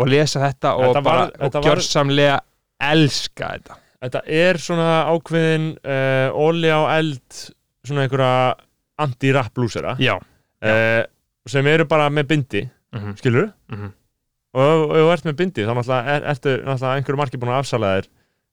[0.01, 2.39] og lesa þetta og Þetta var- bara þetta og var- gjörsamlega
[2.81, 7.41] elska þetta þetta er svona ákveðin uh, óli á eld
[7.85, 8.55] svona einhverja
[9.01, 11.03] anti-rap blúsera já, uh,
[11.49, 13.17] sem eru bara með bindi mm -hmm.
[13.17, 13.91] skilur Mhm.
[14.53, 17.59] og ef þú ert með bindi þá náttúrulega er, ertu náttúrulega einhverju marki búin að
[17.63, 18.07] afsala þér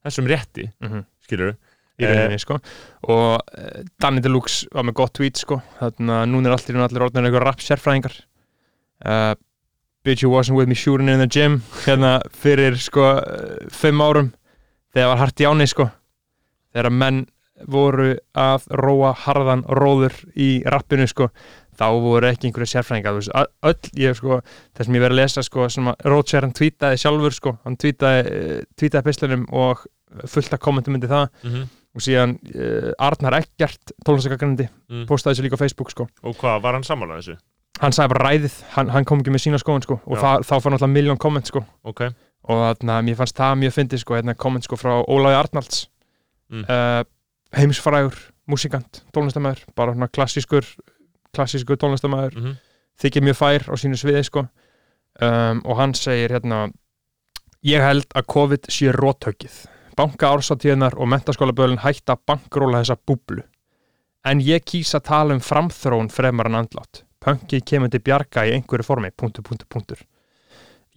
[0.05, 1.05] þessum rétti, Mhm.
[1.25, 1.57] skilur
[1.99, 2.61] í rauninni sko.
[3.09, 5.61] Og uh, Danny Deluxe var með gott tweet sko.
[5.81, 8.15] Þannig að núna er allir, allir orðinir einhver rap sérfræðingar.
[9.05, 9.35] Uh,
[10.05, 14.33] bitch you wasn't with me shooting in the gym hérna fyrir sko uh, fimm árum
[14.95, 15.89] þegar var hart í áni sko
[16.73, 17.27] þegar menn
[17.67, 21.29] voru að róa harðan róður í rappinu sko
[21.79, 24.39] þá voru ekki einhverju sérfræðingar þú veist, öll, ég sko,
[24.75, 27.77] það sem ég verið að lesa sko, sem að Roger hann tweetaði sjálfur sko, hann
[27.79, 29.85] tweetaði, uh, tweetaði pislunum og
[30.33, 31.69] fullt af kommentum myndi það mm -hmm.
[31.95, 35.07] og síðan uh, Arnar Eggert tónlistakagrandi, mm.
[35.07, 36.09] postaði þessu líka á Facebook sko.
[36.23, 37.39] og hvað, var hann sammálað þessu?
[37.79, 40.55] hann sagði bara ræðið, hann, hann kom ekki með sína skoðun sko, og það, þá
[40.63, 41.65] fann alltaf miljón komment sko.
[41.85, 42.09] ok,
[42.49, 45.87] og þarna, mér fannst það mjög fyndið sko, hérna, komment sko, frá Ólaði Arnalds.
[46.49, 46.65] Mm.
[46.65, 47.03] uh,
[47.57, 48.17] heimsfrægur
[48.49, 50.65] músikant, tónlistamæður bara svona klassískur
[51.37, 52.55] klassískur tónlistamæður, mm -hmm.
[53.03, 54.47] þykir mjög fær á sínu sviði sko.
[55.21, 56.71] um, og hann segir hérna
[57.63, 63.43] ég held að COVID sé róttökið banka ársatíðnar og mentaskólabölun hætta bankróla þessa búblu.
[64.25, 68.53] En ég kýs að tala um framþróun fremar en andlátt pönkið kemur til bjarga í
[68.53, 69.11] einhverju formi.
[69.11, 69.99] Punktur, punktur, punktur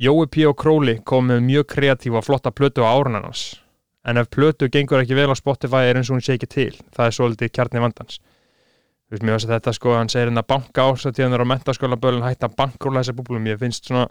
[0.01, 0.47] Jói P.
[0.49, 3.59] og Króli kom með mjög kreatífa og flotta plötu á árunarnas
[4.01, 6.71] en ef plötu gengur ekki vel á Spotify er eins og hún sé ekki til.
[6.89, 8.17] Það er svolítið kjarni vandans.
[8.17, 12.49] Þú veist, mér að þetta sko, hann segir hérna banka ásatíðanar og mentaskóla bölun hætta
[12.49, 14.07] að bankróla þessa búblum, ég finnst svona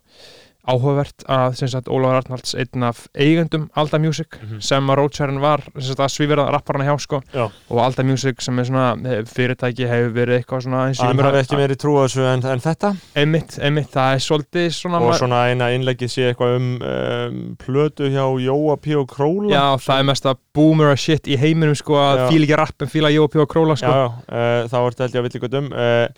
[0.70, 4.60] áhugavert að sagt Ólafur Arnalds einn af eigendum Alda Music Mhm.
[4.62, 7.46] sem að Roadsharen var sagt að svíverða rapparana hjá sko Já.
[7.70, 11.56] og Alda Music sem er svona eh, fyrirtæki hefur verið eitthvað svona umræ- hafi ekki
[11.60, 15.42] meiri trú á þessu en, en þetta einmitt, einmitt, það er svolítið svona, og svona
[15.50, 18.94] eina innleggið sé eitthvað um, um plötu hjá Jóa P.
[18.96, 22.28] og Króla já, það er mest að boomer shit í heiminum sko að Já.
[22.30, 25.14] fíla ekki rapp en fíla Jópi og Króla já, sko já, uh, þá ertu held
[25.14, 26.08] ég að villigötum uh,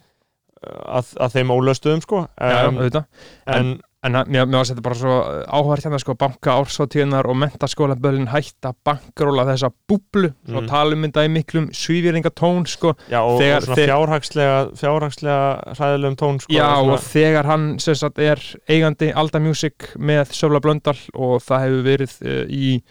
[0.62, 3.04] að, að þeim ólöstuðum sko já, um, auðvitað.
[3.46, 3.80] en, En
[4.18, 5.12] að- mér, var þetta bara svo
[5.46, 10.66] áhverð hérna sko, banka ársáttíðunar og mentaskóla bölin hætta bankróla þessa búblu Mm.
[10.68, 16.16] talum mynda í miklum svífjöringatón sko, já, og, Þegar- og svona þeg- fjárhagslega fjárhagslega hræðilegum
[16.16, 18.36] tón sko, já svona, og þegar hann sagt er
[18.68, 22.82] eigandi Alda Music með Sjöfla Blöndal og það hefur verið uh, í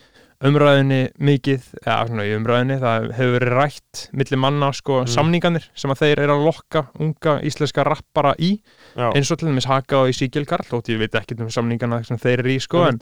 [0.48, 5.12] umræðinni mikið, eða svona í umræðinni það hefur verið rætt milli manna sko Mm.
[5.14, 8.50] samninganir sem að þeir eru að lokka unga íslenska rappara í.
[8.98, 12.02] Já, eins og til dæmis Haka og í Sigilkarl þótt ég veit ekki um samningana
[12.08, 13.00] sem þeir eru í sko en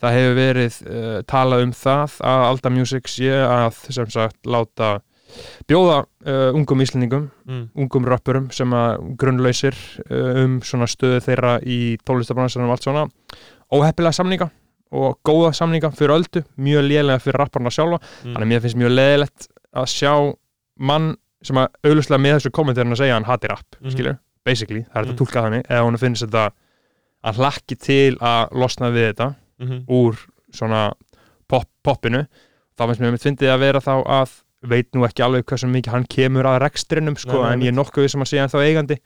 [0.00, 5.00] það hefur verið uh, talað um það að Alda Music sé að sem sagt láta
[5.66, 9.74] bjóða uh, ungum íslendingum mm, ungum rappurum sem að grunnlausir
[10.06, 13.06] uh, um svona stöðu þeirra í tónlistabransanum og allt svona
[13.74, 14.50] óheppilega samninga
[14.96, 18.80] og góða samninga fyrir öldu, mjög lélega fyrir rapparna sjálfa, mm, þannig að mér finnst
[18.80, 20.12] mjög leðilegt að sjá
[20.78, 21.10] mann
[21.46, 23.90] sem að auðvitað með þessu kommentarinn að segja hann hati rapp, Mhm.
[23.92, 25.14] skilur, basically það er þetta Mhm.
[25.14, 26.50] að túlka þannig, eða hún finnst þetta
[27.24, 30.16] að hlakki til að losna við þetta mm, úr
[30.52, 30.92] svona
[31.48, 32.26] pop, poppinu.
[32.78, 34.30] Þá finnst mér mitt fyndið að vera þá að
[34.66, 38.08] veit nú ekki alveg hversu mikið hann kemur að rekstrinum sko, en ég er nokkuð
[38.10, 38.98] sem að segja þá eigandi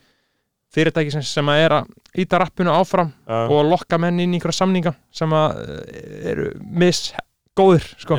[0.74, 3.40] fyrirtæki sem, sem að er að íta rappinu áfram Já.
[3.46, 8.18] og lokka menn inn í einhverja samninga sem að eh, eru misgóðir sko.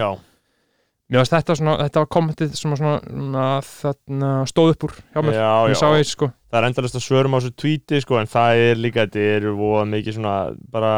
[1.12, 5.50] Mér finnst þetta, svona, þetta var kommentið sem að stóð upp úr hjá mér, já,
[5.68, 6.30] ég sá eitt sko.
[6.52, 9.48] Það er endalist að svörum á þessu tweeti sko, en það er líka, þetta er
[9.58, 10.36] voða mikið svona
[10.72, 10.94] bara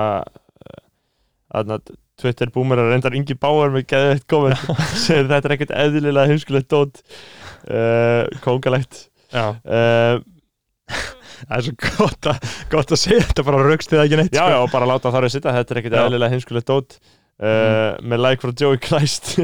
[1.54, 1.80] aðna,
[2.22, 4.62] Twitter boomer er reyndar yngi báar með geðveitt komment
[5.04, 7.02] segir þetta er ekkert eðlilega heimskulegt dót.
[7.63, 9.08] Uh, kóngalegt.
[9.34, 9.58] Já.
[9.66, 10.22] uh,
[11.48, 12.38] það er svo gott að,
[12.72, 14.56] gott að segja þetta bara raukst eða ekki neitt já, sko.
[14.56, 16.02] já, bara láta þar að sitta þetta er ekkert Já.
[16.04, 16.92] eðlilega heimskulegt dót
[17.44, 19.26] uh, með like frá Joey Kleist.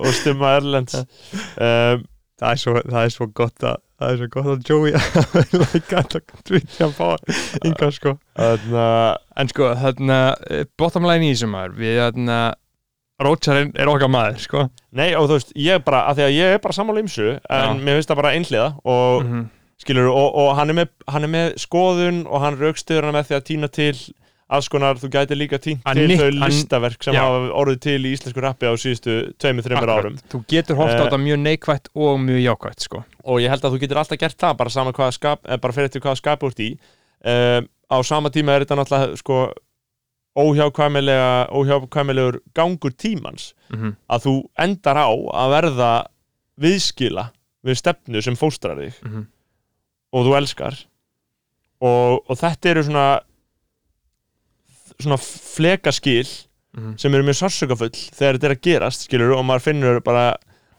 [0.00, 0.94] Og stumma Erlends.
[1.00, 1.98] Um,
[2.40, 4.90] það, er svo, það er svo gott að það er svo gott að Joey
[5.64, 6.06] like að
[6.48, 7.08] tvítja að fá
[7.64, 8.10] yngar sko.
[8.40, 10.18] En sko þarna
[10.80, 12.38] bottom line í þessum við þarna
[13.20, 16.54] Rótsarinn er okkar maður sko nei, og þú veist, ég bara, að því að ég
[16.54, 17.82] er bara sammála ymsu, en Já.
[17.84, 19.44] mér finnst það bara einhliða og -hmm.
[19.82, 23.28] skilur, og, og hann, er með, hann er með skoðun og hann raukstuður hann með
[23.30, 23.94] því að týna til
[24.50, 27.20] alls konar, þú gæti líka týnt til nick- þau listaverk sem Já.
[27.22, 30.98] hafa orðið til í íslensku rappi á síðustu tveimur, þreimur árum þú getur hóft á
[30.98, 34.18] Eh, þetta mjög neikvætt og mjög jákvætt sko og ég held að þú getur alltaf
[34.18, 36.78] gert það bara skap, eh, bara fyrir til hvað skap úr í
[37.24, 39.52] um, á sama tíma er þetta náttúrulega sko
[40.36, 43.94] óhjákvæmilegur gangur tímans mm -hmm.
[44.10, 46.04] að þú endar á að verða
[46.60, 47.30] viðskila
[47.64, 49.26] við stefnu sem fóstrar þig Mhm.
[50.12, 50.74] og þú elskar
[51.80, 53.20] og, og þetta eru svona
[55.00, 56.26] svona flekaskil
[56.76, 56.94] Mhm.
[56.98, 60.36] sem eru mjög sársökafull þegar þetta er að gerast skilur og maður finnur bara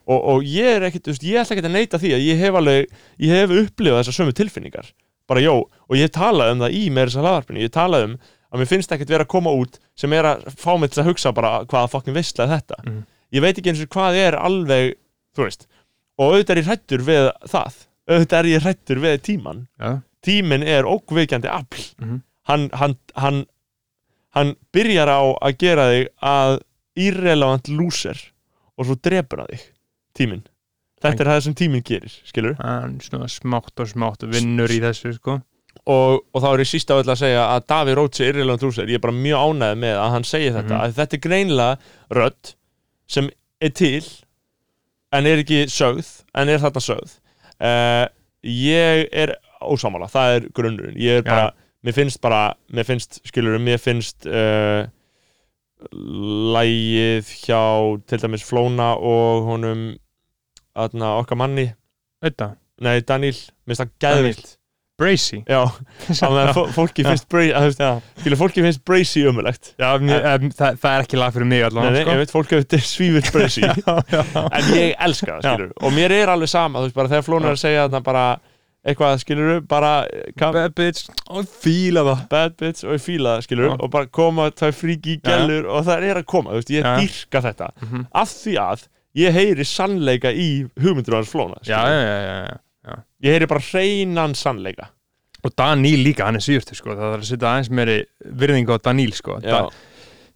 [0.08, 2.38] og, og ég er ekkit, þú veist, ég ætla ekkit að neita því að ég
[2.38, 2.86] hef alveg,
[3.20, 4.92] ég hef upplifað þessar sömu tilfinningar,
[5.28, 8.18] bara jó og ég talaði um það í meira þess að laðarpinu ég talaði um
[8.52, 11.08] að mér finnst ekkit vera að koma út sem er að fá mig til að
[11.12, 12.82] hugsa bara hvaða fokkin veistlega þetta.
[12.84, 13.02] Mhm.
[13.32, 14.94] ég veit ekki eins og hvað er alveg
[15.36, 15.66] þú veist,
[16.18, 17.78] og auðvitað er ég hrættur við það,
[18.10, 21.82] auðvitað er ég hrættur við tíman, já, tíminn er ógveikjandi afl.
[21.98, 22.22] Mhm.
[22.44, 23.46] hann, hann, hann
[24.32, 26.60] hann byrjar á að gera þig að
[26.96, 28.18] irrelevant loser
[28.76, 29.66] og svo drepur hann þig
[30.16, 30.44] tíminn.
[31.02, 35.14] Þetta er það sem tíminn gerir, skilur hann svona smátt og smátt vinnur í þessu
[35.16, 35.40] sko
[35.86, 38.62] og, og þá er ég síst á öll að segja að Daví Rótsi er irrelevant
[38.62, 40.82] loser, ég er bara mjög ánægð með að hann segi þetta, Mhm.
[40.84, 41.78] að þetta er greinlega
[42.18, 42.52] rödd
[43.08, 44.04] sem er til
[45.12, 47.16] en er ekki sögð en er þarna sögð.
[47.62, 48.06] Uh,
[48.46, 50.96] ég er ósámála, það er grunnurinn.
[50.96, 51.52] Ég er bara,
[51.84, 54.86] mér finnst bara mér finnst, skilur, mér finnst uh,
[56.54, 57.62] lægið hjá
[58.06, 59.84] til dæmis Flóna og honum
[60.78, 61.66] aðna, okkar manni,
[62.24, 64.52] þetta, nei Daniel mér finnst það gæðvilt
[65.00, 65.62] Bracy já,
[66.76, 71.48] fólki Bracy, að, já, fólki finnst Bracy umulegt já, það, það er ekki lag fyrir
[71.48, 72.12] mig allavega nei, sko.
[72.14, 74.22] ég veit, fólk hefur svífitt Bracy já, já.
[74.44, 77.50] en ég elska það, skilur og mér er alveg sama, þú veist, bara þegar Flóna
[77.50, 78.24] er að segja þarna bara
[78.82, 79.92] eitthvað, skilur bara
[80.38, 82.22] kam, Bad bitch, og fíla það.
[82.32, 83.74] Bad bitch og fíla það, skilur Já.
[83.78, 86.88] og bara koma, það er fríki gælur og það er að koma, þú veist, ég
[86.88, 86.94] Já.
[86.98, 87.68] dýrka þetta.
[87.86, 88.02] Mhm.
[88.24, 88.84] af því að
[89.22, 90.48] ég heyri sannleika í
[90.82, 92.98] hugmyndur hans Flóna, já, skilur já, já, já.
[93.24, 94.90] ég heyri bara hreinan sannleika
[95.42, 96.94] og Daníl líka, hann er síðustu sko.
[96.94, 97.98] það þarf að setja aðeins meiri
[98.42, 99.38] virðingu á Daníl sko.
[99.42, 99.64] da,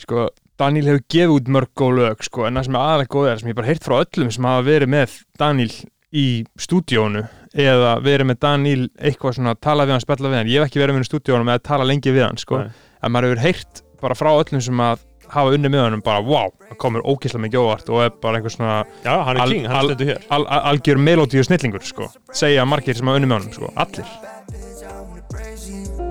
[0.03, 0.29] sko,
[0.59, 3.43] Daníl hefur gefið út mörg góð lög sko, en það sem er aðalega góð er
[3.43, 5.73] sem ég bara heyrt frá öllum sem hafa verið með Daníl
[6.17, 6.27] í
[6.59, 10.71] stúdíónu eða verið með Daníl eitthvað svona tala við hann, spjalla við hann ég hef
[10.71, 12.63] ekki verið með hann í stúdíónu eða tala lengi við hann sko.
[12.67, 16.53] En maður hefur heyrt bara frá öllum sem að hafa unni með hann bara wow,
[16.69, 19.91] það komur ókýrslega mikið óvart og er bara einhver svona já, hann er king, hann
[19.91, 22.11] stundu hér al al algjör melodíu snillingur sko.
[22.33, 23.73] segja margir sem hafa unni með hann sko.
[23.75, 24.66] allir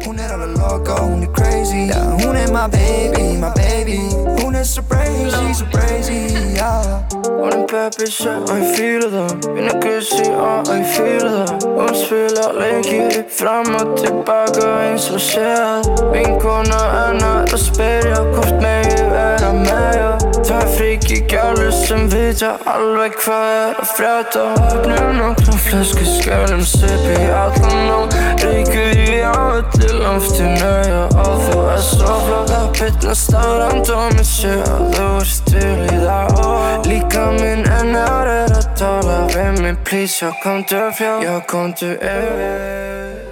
[0.06, 1.88] Hún er alveg loco, hún er crazy.
[1.88, 4.00] Já, hún er my baby, my baby.
[4.42, 7.06] Hún er so crazy, so crazy, já
[7.46, 11.96] Hún er peppi set og ég fíla það Vinna gussi og ég fíla það Hún
[11.98, 19.10] spila leiki upp fram og tilbaka eins og séð Vinkona hennar að spyrja hvort megi
[19.12, 20.12] vera með já
[20.46, 26.66] Það er fríki gælu sem vita alveg hvað er að frétta Öfnum nokkrum flösku skjölum
[26.66, 28.00] sipi allan á
[28.46, 30.74] Ríkur í öllu loftinu
[31.18, 32.54] og þú er svo flott.
[32.56, 36.40] Að bytna staðrænt og sé að þú ert til í það.
[36.46, 39.82] Og Líka minn ennar er að tala við mig.
[39.90, 43.24] Please já komdu fjá Já komdu yfir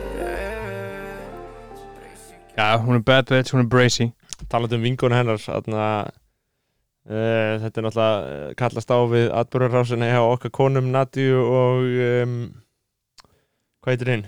[2.53, 4.11] já, hún er bad bitch, hún er bracy
[4.49, 5.87] talandi um vinkonu hennar þarna,
[7.09, 12.37] uh, þetta er náttúrulega uh, kallast á við atbyrðarrásinni hjá okkar konum Nadju og um,
[13.83, 14.25] hvað heitir hinn?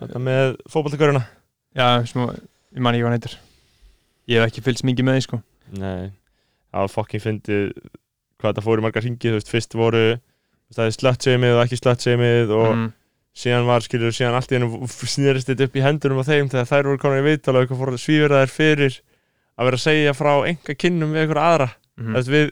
[0.00, 1.22] Þetta með fótballtaköruna
[1.76, 2.40] já, að-
[2.74, 3.36] ég man ekki hvað hann heitir.
[4.30, 5.40] Ég hef ekki fylgst mikið með því sko.
[5.78, 6.10] Nei,
[6.72, 7.64] það var fokkin fyndið
[8.40, 10.04] hvað þetta fór í margar ringi, þú veist, fyrst voru
[10.74, 12.86] það er slöttseimið og ekki slöttseimið og mm,
[13.44, 16.70] síðan var, skilur, síðan allt í hennu snýrist þetta upp í hendunum á þeim þegar
[16.70, 18.98] þær voru konar í viðtal og eitthvað fór að svífur þær fyrir
[19.54, 21.68] að vera að segja frá enga kynnum við einhverja aðra.
[21.94, 22.16] Mm.
[22.26, 22.48] við,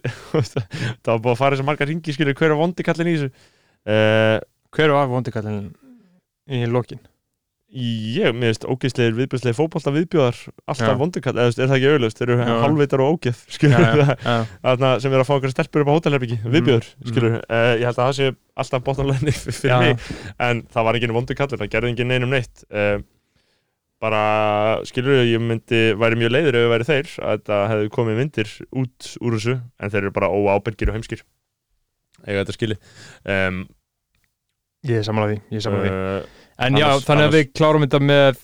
[1.02, 3.30] það var búið að fara þessar margar ringi skilur, hver er vondi kallin í þessu?
[3.82, 4.36] Uh,
[4.70, 5.72] hver var vondikallin
[6.46, 7.02] í lokin
[7.72, 10.96] ég, mér veist, ógeðslegir viðbjöðslegir fótbolta viðbjöðar alltaf Já.
[11.00, 12.50] vondi kall, eða er það ekki auðlust þeir eru Já.
[12.66, 15.00] halvvitar og ógeð skilur, já, já, það, já.
[15.04, 17.08] sem er að fá okkur stelpur upp á hótelherbyggi, viðbjöður Mm.
[17.12, 18.28] skilur, uh, ég held að það sé
[18.62, 19.78] alltaf bóttanlega fyrir Já.
[19.80, 20.12] mig
[20.48, 22.98] en það var enginn vondi kallur, það gerði enginn neinum neitt uh,
[24.02, 24.22] bara
[24.88, 28.52] skilur ég myndi, væri mjög leiður ef það væri þeir að þetta hefði komið myndir
[28.82, 31.22] út úr þessu, en þeir eru bara óábyrgir og heimskir
[32.26, 32.76] eiga þetta skili
[33.30, 33.60] um,
[36.66, 38.42] En já, Annars- þannig að við klárum þetta með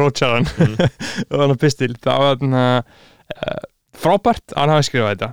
[0.00, 0.76] Rótsaran Mm.
[1.30, 3.60] og þannig pistil, það var þarna uh,
[3.96, 5.30] frábært að hann hafi skrifað þetta.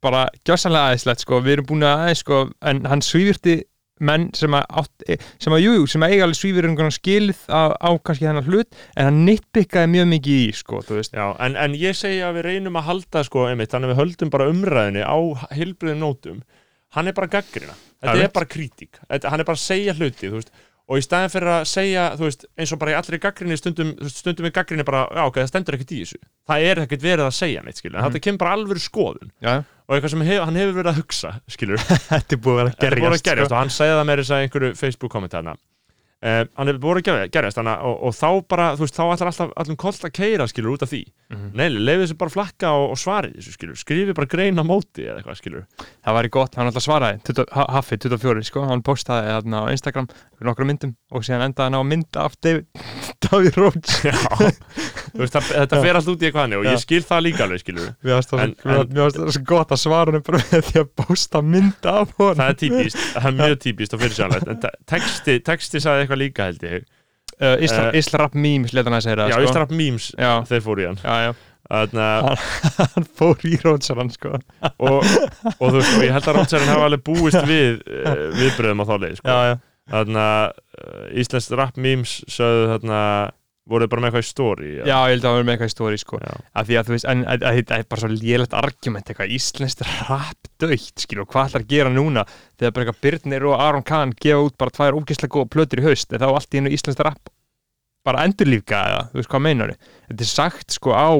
[0.00, 2.38] Bara gjössanlega aðeinslegt sko, við erum búin að aðeins sko,
[2.70, 3.56] en hann svífirti
[4.00, 5.02] menn sem að, átt,
[5.44, 8.46] sem að jú, jú, sem að eiga alveg svífir einhvern skilið á, á kannski þennan
[8.48, 11.12] hlut en hann nitpikkaði mjög mikið í sko, þú veist.
[11.18, 14.00] Já, en, en ég segi að við reynum að halda sko, einmitt, þannig að við
[14.00, 15.18] höldum bara umræðinni á
[15.52, 16.40] heilbriðum nótum.
[16.96, 20.40] Hann er bara gaggrina, þetta er bara kritík hann er bara að segja hluti, þú
[20.40, 20.48] veist
[20.90, 23.92] og í staðin fyrir að segja, þú veist, eins og bara í allri gaggrinni stundum,
[24.10, 26.20] stundum við gaggrinni bara, já, ok, það stendur ekkert í þessu.
[26.50, 29.30] Það er ekkert verið að segja neitt, skilur, en þetta kemur bara alvöru skoðun.
[29.46, 29.54] Já,
[29.86, 32.90] og eitthvað sem hef, hann hefur verið að hugsa, skilur þetta er búið að Þetta
[32.90, 33.54] er búið að gerjast gerjast sko.
[33.54, 35.54] og hann segði það með þess að einhverju Facebook kommentarna
[36.20, 39.04] uh, hann hefur búið að gerjast, gerjast hana, og, og þá bara, þú veist, þá
[39.14, 41.00] ætlar alltaf allum kolt að keira, skilur, út af því.
[41.32, 41.48] Mhm.
[41.58, 45.06] Nei, leiði þessu bara flakka og, og svarið þessu, skilur skrifi bara grein á móti
[45.06, 45.64] eða eitthvað, skilur
[46.04, 49.66] Það væri gott, hann alltaf svaraði 20 Ha- Haffi 24, sko, hann postaði þarna á
[49.74, 50.10] Instagram
[50.48, 52.66] nokkra myndum og síðan endaði hann á mynd af David,
[53.60, 57.64] þú veist, það, þetta fer allt út í eitthvað og ég skil það líka alveg,
[58.00, 60.24] Mér varst það svo- gott að svara hann
[60.70, 62.38] því að posta mynd af honum.
[62.40, 64.02] Það er típist, það er mjög típist og
[64.64, 66.88] te- texti, texti sagði eitthvað líka held ég.
[67.40, 69.44] Uh, Isla, Eh, Isla Rap Memes leta hann að segja það Já, sko.
[69.48, 70.32] Ístarab Memes, Já.
[70.50, 70.98] þeir fóru í hann.
[71.04, 71.32] Já, já.
[71.70, 74.32] Hann fór í Rótsarann sko.
[74.34, 78.82] og, og þú veist, og ég held að Rótsarinn hafa alveg búist við uh, viðbröðum
[78.82, 79.36] á þá leið sko.
[79.90, 79.98] Já.
[79.98, 80.24] þarna
[80.54, 83.02] uh, Íslensk rap memes sögðu þarna
[83.70, 85.74] voru bara með eitthvað í story já, ég held að hann verið með eitthvað í
[85.74, 86.18] stóri sko.
[86.58, 89.34] Af því að þú veist, en að- að þetta er bara svo lélegt argument, eitthvað
[89.36, 92.24] íslenskt rap döitt, skilur, og hvað ætlar að gera núna?
[92.58, 95.86] Þegar bara eitthvað Byrnir og Aron Kahn gefa út bara tvær ógeðslega góða plötur í
[95.86, 97.30] haust en þá allt í hennu íslenskt rap
[98.02, 101.10] bara endurlífka eða, þú veist hvað meinar þetta er sagt sko á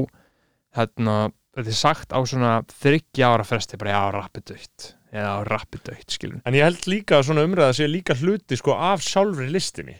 [0.80, 1.16] hérna,
[1.54, 2.52] þetta er sagt á svona
[2.82, 7.18] þryggja ára fresti, bara já, rappi döitt eða rappi döitt, skilur En ég held líka
[7.18, 9.96] að svona umræða sé líka hluti sko af sjálfri listinni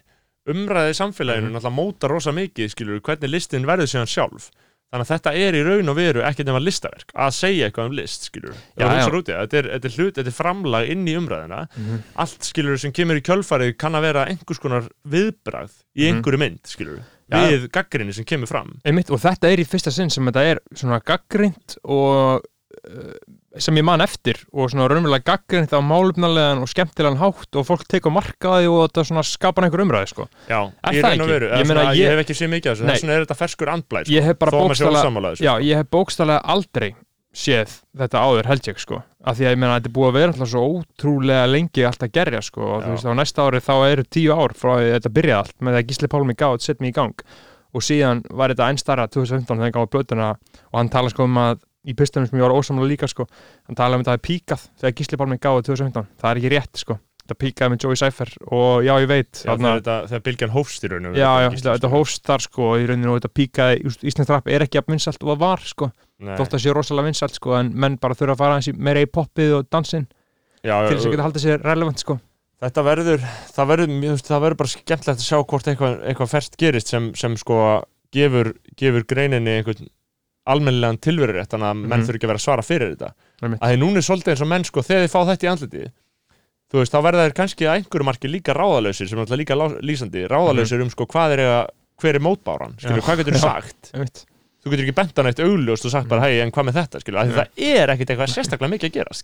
[0.50, 1.56] umræðið samfélaginu Mhm.
[1.56, 4.50] náttúrulega móta rosa mikið skilur hvernig listin verður síðan sjálf
[4.90, 7.92] þannig að þetta er í raun og veru ekkert nema listaverk að segja eitthvað um
[7.94, 9.06] list skilur Já, já.
[9.06, 12.02] þetta er, þetta er hlut, þetta er framlag inn í umræðina Mhm.
[12.16, 16.16] allt skilur sem kemur í kjölfarið kann að vera einhvers konar viðbragð í Mhm.
[16.22, 17.36] einhverju mynd skilur Já.
[17.50, 20.58] við gaggrinni sem kemur fram Einmitt, og þetta er í fyrsta sinn sem þetta er
[20.74, 22.42] svona gaggrind og
[22.88, 23.12] uh,
[23.59, 27.82] sem ég man eftir og svona raunverulega gaggrind á málefnarlegan og skemmtilegan hátt og fólk
[27.90, 30.28] tekur markaði og þetta svona skapar einhver umræði sko.
[30.46, 31.38] Já, Er það ekki?
[31.59, 33.72] Ég meina, ég, ég- hef ekki séð mikið af þessu þess vegna er þetta ferskur
[33.74, 34.12] andblæð sko.
[35.34, 36.90] Þessu Já, ég hef bókstaflega aldrei
[37.30, 40.09] séð þetta áður held ég sko af því að ég meina að þetta er búið
[40.11, 42.94] að vera alltaf svo ótrúlega lengi allt að gerja sko og þú Já.
[42.96, 45.86] veist á næsta ári þá eru tíu ár frá því þetta byrjaði allt með að
[45.90, 47.22] Gísli Pálmi gátt sett mig í gang
[47.70, 51.28] og síðan var þetta einn starra 2015 þegar hann gáði blötuna og hann tala sko
[51.28, 53.24] um að í pistunum sem ég var ósamlega líka sko.
[53.68, 56.53] Hann tala um að þetta hafi píkað þegar Gísli Pálmi gáði 2015 það er ekki
[56.57, 56.99] rétt sko.
[57.20, 60.83] Þetta píkaði með Joey Cypher og já ég veit Já, þarna- þetta, þegar bylgjan hófst
[60.85, 62.87] í raun og veru, já, þetta já, er ekki þetta, þetta hófst þar sko í
[62.91, 65.89] rauninu og þetta píkaði, Íslands rap er ekki að vinsalt og það var sko,
[66.41, 69.05] þótt að sé rosalega vinsalt sko en menn bara þurfa að fara aðeins í- meira
[69.05, 70.09] í poppið og dansinn
[70.66, 72.18] já, til þess að geta haldið sér relevant sko.
[72.61, 73.22] Þetta verður
[73.55, 77.37] það verður, það verður bara skemmtilegt að sjá hvort eitthvað, eitthvað ferst gerist sem, sem
[77.41, 77.61] sko
[78.12, 79.87] gefur, gefur greininni einhvern
[80.47, 82.07] almennilegan tilverurétt þannig að menn Mhm.
[82.09, 83.12] þurfi ekki að vera að svara fyrir þetta
[83.43, 83.61] Einmitt.
[83.61, 85.91] að því núna er svolítið eins og menn sko þegar þið fá þetta í andlitið
[86.70, 89.57] þú veist, þá verða þeir kannski að einhverju marki líka ráðalausir sem er alltaf líka
[89.82, 91.66] lýsandi ráðalausir um sko hvað er eiga
[92.01, 92.97] hver er mótbáran, Mhm.
[92.97, 93.01] Já.
[93.05, 93.93] hvað getur þú sagt
[94.64, 96.97] þú getur ekki bent hann eitt augljóst og sagt bara hei, en hvað með þetta,
[97.26, 97.34] Nei.
[97.34, 99.14] það er ekkit eitthvað sérstaklega mikið að gera,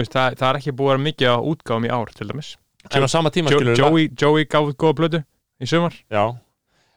[0.00, 2.08] veist, það, það er ekki búið að mikið á útgáfum í ár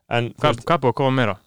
[0.09, 1.37] en hvað, veist, hvað búið að koma meira?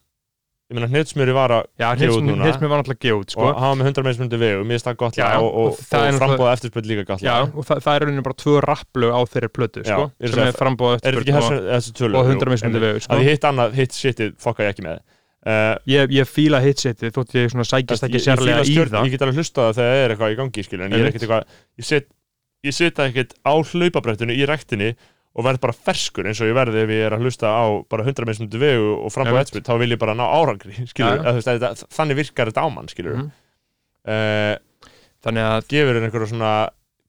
[0.73, 2.47] Ég meina hnetsmjöri var að Já, gefa út núna.
[2.49, 3.47] hins mér var náttúrulega að gefa út sko.
[3.47, 6.07] Og hafa með 100 meðsmundi vegu, mér finnst það gott Já, og, og, og það
[6.09, 7.25] og frambóða eftirspöld líka gott.
[7.27, 10.37] Já, og það, það er rauninni bara tvö rapplög á þeirri plötu Já, sko, að
[10.37, 12.17] sem er frambóð þetta ekki þessu, þessu tölu?
[12.23, 13.21] og 100 mismunandi vegur, sko.
[13.29, 15.03] hitt annað, hitt shitið fokka ég ekki með.
[15.43, 19.09] Uh, ég, ég fíla hitsetið þótt ég svona sækist ekki sérlega í það.
[19.09, 21.25] ég get alveg hlustað að það er eitthvað í gangi skilur, en ég er ekkert
[21.27, 22.07] eitthvað ég set,
[22.63, 24.93] ég set ekkert á hlaupabrettinu í rektinni
[25.33, 28.05] og verð bara ferskur eins og ég verði ef ég er að hlusta á bara
[28.05, 31.39] 100 mismundu vegu og fram á headsprit þá vil ég bara ná árangri skilur, þú
[31.39, 33.31] veist, að, þannig virkar þetta á mann skilur Mhm.
[34.09, 34.57] uh,
[35.23, 36.53] þannig að gefur þér einhverja svona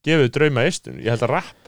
[0.05, 1.59] gefur drauma eistun, ég held að rapp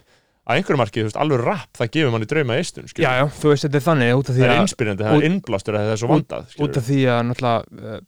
[0.46, 3.50] að einhverju marki, þú veist, alveg rapp, það gefur manni drauma eistun, já, já, þú
[3.50, 6.02] veist þetta er þannig út af því það er inspirandi, það er innblástur það er
[6.04, 8.04] svo vandað, út af því að náttúrulega uh,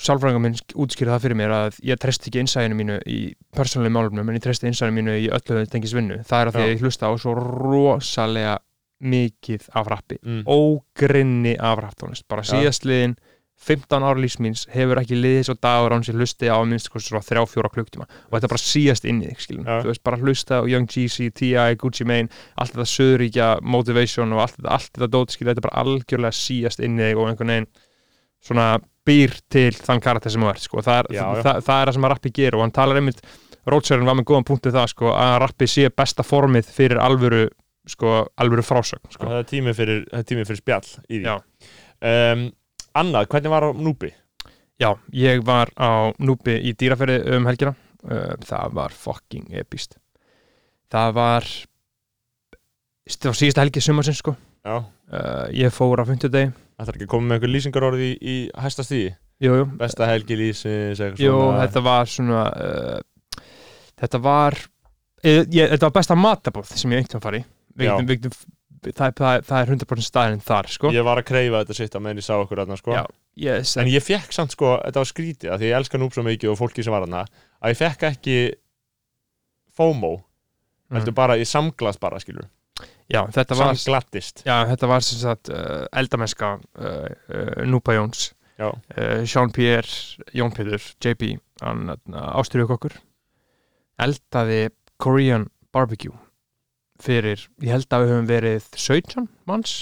[0.00, 3.18] sálfræðingar minn útskýrði það fyrir mér að ég treysti ekki innsæðinu mínu í
[3.56, 6.56] persónulegu málumnum en ég treysti innsæðinu mínu í öllu þetta tengis vinnu það er að
[6.56, 8.54] því að ég hlusta á svo rosalega
[8.98, 10.44] mikið af rappi mm.
[10.48, 12.54] ógrinni af rapptónlist bara Já.
[12.54, 13.18] síðastliðin
[13.58, 17.70] 15 ára lífsmíns hefur ekki liðið svo dagur án sér hlusti á minnst þrjá fjóra
[17.74, 19.80] klukktíma og þetta er bara síðast inn í þig skilum Já.
[19.82, 24.44] þú veist bara hlusta á Young Jeezy, T.I., Gucci Mane allt þetta söðuríkja motivation og
[24.46, 27.54] allt þetta, þetta dót skilum þetta er bara algjörlega síðast inn í þig og einhvern
[27.54, 27.70] veginn
[28.46, 28.68] svona
[29.08, 30.84] býr til þann karakter sem þú ert sko.
[30.84, 31.42] það, er, Já, já.
[31.46, 33.24] Það, það er það sem að rappi gerir og hann talar einmitt,
[33.68, 37.42] Rótsjörn var með góðan punktið það sko, að rappi sé besta formið fyrir alvöru
[37.88, 39.26] sko, alvöru frásögn sko.
[39.26, 42.48] það er tími fyrir, það tími fyrir spjall í því um,
[42.98, 44.08] Annað, hvernig var á Núbi?
[44.80, 47.74] Já, ég var á Núbi í dýraferði um helgina
[48.46, 49.98] það var fucking epist
[50.92, 51.48] það var
[53.08, 54.36] það var síðasta helgi sumarsins sko
[54.66, 58.16] uh, ég fór á 50 degi það er ekki komið með einhver lýsingar orði í,
[58.18, 59.14] í hæsta stíði
[59.78, 63.42] Besta helgi lýsins eitthvað jú þetta var svona uh,
[63.98, 67.44] þetta var uh, ég, þetta var besta matabóð sem ég einhvern fari
[67.78, 68.34] við getum,
[68.86, 70.92] það, það, það er 100% staðinn þar sko.
[70.94, 72.94] Ég var að kreifa þetta sitt á meðan ég sá okkur þarna sko.
[72.96, 73.02] Já.
[73.38, 76.24] yes, En ég fekk samt sko, þetta var skrítið að því ég elska Núb svo
[76.26, 78.38] mikið og fólki sem var þarna að ég fekk ekki
[79.78, 80.14] FOMO
[80.94, 82.48] heldur bara í samglas bara skilur
[83.08, 83.74] já, þetta var
[84.46, 88.68] Já, þetta var sem sagt uh, eldamenska uh, uh, Núpa Jóns Já.
[88.72, 89.92] uh, Jean-Pierre,
[90.34, 92.96] Jón Pétur, JP hann uh, ástyrjuð okkur
[93.98, 94.68] eldaði
[95.00, 96.14] Korean barbecue
[97.02, 99.76] fyrir, ég held að við höfum verið 17 manns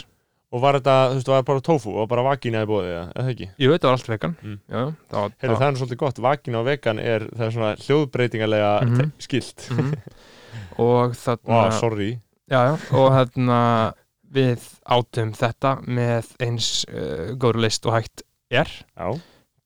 [0.54, 3.48] Og var þetta, þú veist, var bara tofu og bara vagina í bóði, eða ekki?
[3.60, 4.58] Jú, þetta var allt vegan Mm.
[4.70, 7.72] Já, það var, Heyrðu, það er svolítið gott, vagina og vegan er það er svona
[7.82, 9.90] hljóðbreytingarlega mm skilt Mhm.
[10.86, 12.10] og þarna Vá, sorry
[12.50, 13.60] já, já, og þarna
[14.36, 14.66] við
[14.96, 18.70] átum þetta með eins uh, góður list og hægt er.
[18.96, 19.08] Já,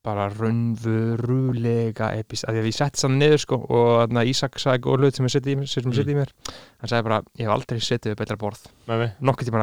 [0.05, 4.83] bara raunverulega epist, af því að við sett saman niður sko og þarna Ísak sagði
[4.87, 6.13] góð hlut sem ég seti í, Mm.
[6.15, 6.31] í mér.
[6.81, 8.63] Hann sagði bara, ég hef aldrei setið við betra borð.
[9.21, 9.61] Nokkuð tíma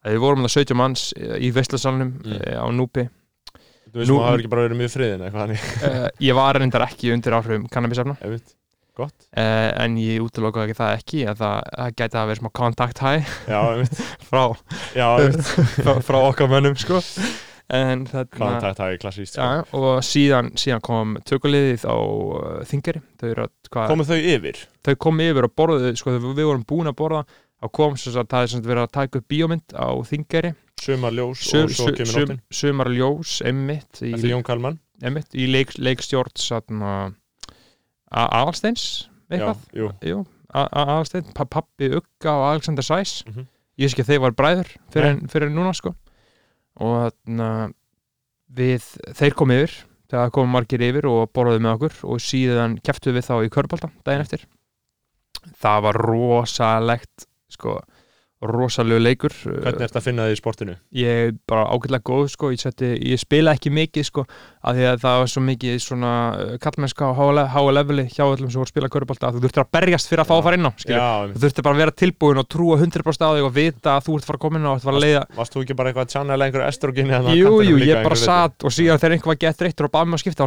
[0.00, 2.32] að við vorum það 17 manns eh, í Vestlasalunum Mm.
[2.32, 2.56] mm.
[2.56, 3.08] á Núpi.
[3.90, 7.12] Þú veist, þú hafur ekki bara verið mjög friðin eitthvað uh, ég var reyndar ekki
[7.12, 8.16] undir áhrifum kannabisefna.
[8.22, 8.30] Ég
[9.00, 9.16] gott.
[9.32, 13.02] Uh, en ég útilokaði ekki það ekki að það, það gæti að vera smá contact
[13.04, 13.34] high.
[13.50, 14.44] Já, ég veit, frá,
[15.84, 17.00] frá, frá okkar mönnum sko.
[17.70, 19.42] Það er klassíst sko.
[19.46, 24.16] Já, og síðan, síðan kom tökuliðið á uh, Þingari þau, eru að- hvað- Komu þau
[24.18, 24.58] yfir?
[24.86, 27.22] þau kom yfir og borðuðu sko, við vorum búin að borða.
[27.60, 31.42] Þá kom sem sagt, það er verið að taka upp bíómynd á Þingari Sumar ljós
[31.44, 32.38] Sum- og svo kemur sum- nóttin.
[32.56, 34.78] sumar ljós, emmitt í, Eftir Jón Kalman.
[35.04, 37.12] Einmitt, í leik, leikstjórn satna,
[38.10, 38.84] Aðalsteins
[39.30, 43.20] Já, eitthvað jú Jú, Aðalstein, pappi Ugga og Alexander Sæs.
[43.28, 43.46] Mhm.
[43.78, 45.94] ég veist ekki að þeir var bræður fyrir, en, fyrir núna sko.
[46.80, 47.72] Og þarna
[48.50, 48.82] við,
[49.14, 49.76] þeir kom yfir
[50.10, 53.90] þegar komum margir yfir og borðuðu með okkur og síðan keftuðu við þá í körbólta
[54.04, 54.44] daginn eftir.
[55.60, 57.78] Það var rosalegt sko,
[58.40, 59.34] rosalegu leikur.
[59.44, 60.74] Hvernig ertu að finna þið í sportinu?
[60.96, 64.24] ég er bara ágætlega góð sko, ég, seti, ég spila ekki mikið sko,
[64.64, 67.12] af því að það var svo mikið svona uh, kallmennska á
[67.52, 70.22] háa leveli hjá öllum sem voru að spila körbólta að þú þurftir að berjast fyrir
[70.24, 70.72] að fá að fara inn á
[71.34, 74.12] þú þurftir bara að vera tilbúin og trúa 100% á þig og vita að þú
[74.16, 75.22] ert að fara að koma inn á og ert að fara að leiða.
[75.36, 77.90] Varst þú ekki bara eitthvað að tjánæla einhverju estrogeni þarna á Jú, kantinum jú, líka
[77.90, 80.44] ég bara satt og síðan þegar einhver var gett reittur og bað mig að skipta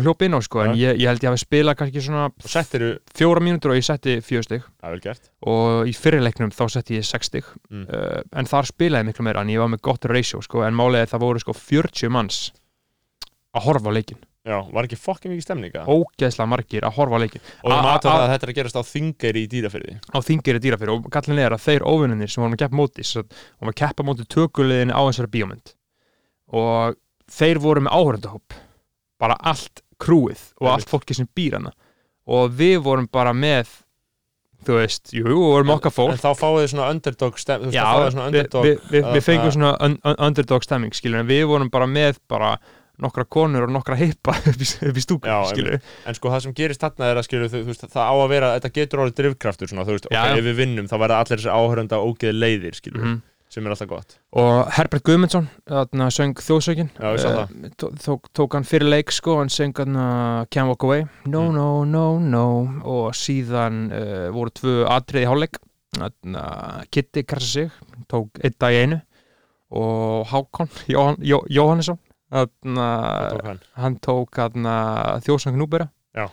[5.49, 7.47] og í fyrirleiknum þá setti ég sex stig.
[7.69, 7.87] Mm.
[7.87, 11.09] uh, en þar spilaði miklu meira en ég var með gott ratio sko, en málega
[11.11, 12.45] það voru sko 40 manns
[13.53, 15.83] að horfa á leikin Já, var ekki fokkin mikið stemninga?
[15.87, 18.83] ógeðslega margir að horfa á leikin Og við það að þetta er að gerast á
[18.89, 22.57] þingari í dýrafyrði á þingir í dýrafyrir og gallin er að þeir óvinnir sem vorum
[22.57, 25.71] að keppa móti vorum að keppa móti tökuliðin á þessari bíómynd.
[26.59, 26.99] Og
[27.31, 28.57] þeir voru með áhörndahóp
[29.23, 31.71] bara allt krúið og allt fólki sem býr hana
[32.27, 33.71] og við vorum bara með
[34.67, 37.71] þú veist, jú, og vorum okkar fólk En þá fáið þið svona underdog stem, Þú
[37.71, 41.19] veist, Já, við, underdog við, við, við fengum það- svona un, un, underdog stemming skilur,
[41.23, 42.53] en við vorum bara með bara
[43.03, 46.53] nokkra konur og nokkra hippa upp í, í stúku Já, skilur En sko það sem
[46.59, 49.17] gerist þarna er að skilju þú, þú veist, það á að vera, þetta getur orðið
[49.21, 50.37] drifkraftur svona, þú veist, Já, ok, já.
[50.39, 53.21] ef við vinnum þá verða allir þessi áhörenda ógeð leiðir, skilju Mhm.
[53.53, 54.15] Sem er alltaf gott.
[54.41, 55.45] Og Herbert Guðmundsson
[56.15, 56.89] söng þjóðsökin
[57.21, 57.51] sá það.
[57.77, 59.93] tók, tók, hann fyrir leik sko hann söng hann
[60.53, 61.05] Can't Walk Away.
[61.29, 61.55] No, Mm.
[61.55, 62.45] no, no, no.
[62.83, 65.61] Og síðan uh, voru tvö atriði hálfleik.
[66.89, 67.71] Kitty krasa sig
[68.09, 69.01] tók einn dag í einu.
[69.73, 71.97] Og Hákon Jóhann, Jó, Jóhannesson
[72.33, 72.49] Það
[73.45, 73.59] hann.
[73.77, 73.95] hann.
[74.01, 74.37] tók
[75.21, 75.87] þjóðsöng Núbera
[76.17, 76.27] Já.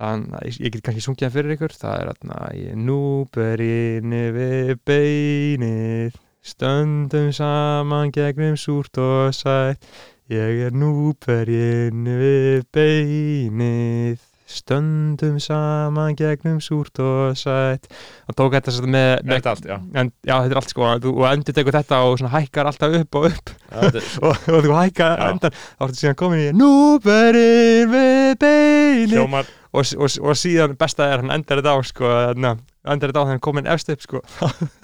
[0.00, 1.74] Þann, ég, ég get kannski sungið hann fyrir ykkur.
[1.76, 9.84] Það er þarna ég núberinni við beinið stöndum saman gegnum súrt og sætt.
[10.30, 14.18] Ég er núberinni við beinið.
[14.50, 17.86] Stöndum saman gegnum súrt og sætt.
[18.26, 19.76] Hann tók þetta sagt með, með þetta allt, já.
[20.00, 20.88] en, já, þetta er allt sko.
[21.04, 23.54] Þú- og endur tekur þetta og svona hækkar alltaf upp og upp.
[23.70, 25.54] Er- og, og þú hækkar endan.
[25.78, 29.50] Þá ertu síðan komin í núberin við beini hljómar.
[29.70, 33.34] Og, og, og síðan besta er hann endar þetta á sko, endar þetta á þegar
[33.36, 34.22] hann komin efst upp sko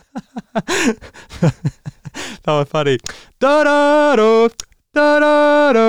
[2.44, 3.00] þá er farið í
[3.42, 4.30] dararó
[4.96, 5.88] dararó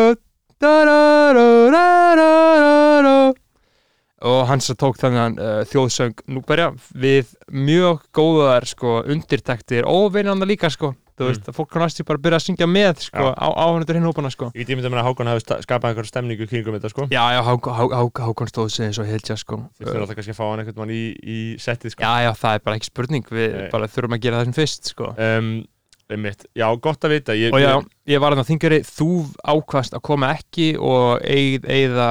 [0.61, 3.33] dararó dararó
[4.21, 10.41] og hann svo tók þannig uh, þjóðsöng núberja við mjög góðar sko undirtektir og vinnan
[10.49, 10.93] líka sko.
[11.17, 11.29] Þú Mm.
[11.33, 14.29] veist, að fólk kannast bara að byrja að syngja með sko, á áhundur hinn hópana
[14.29, 14.51] sko.
[14.53, 17.07] Ég mér að Hákon hafi skapað einhverja stemningu kringum þetta sko.
[17.09, 19.57] Já, já, Hák- Hák- Hák- Hákon stóð sig eins og heiltja sko.
[19.79, 22.05] Þú þurfum alltaf kannski að fá hann mann í, í settið sko.
[22.05, 23.25] Já, já, það er bara ekki spurning.
[23.33, 25.09] Við bara þurfum að gera það sem fyrst sko.
[25.17, 25.49] um,
[26.11, 26.45] einmitt.
[26.57, 27.35] Já, gott að vita.
[27.37, 27.73] Ég, og já,
[28.11, 29.09] ég var að þingari þú
[29.43, 32.09] ákvast að koma ekki og eið, eða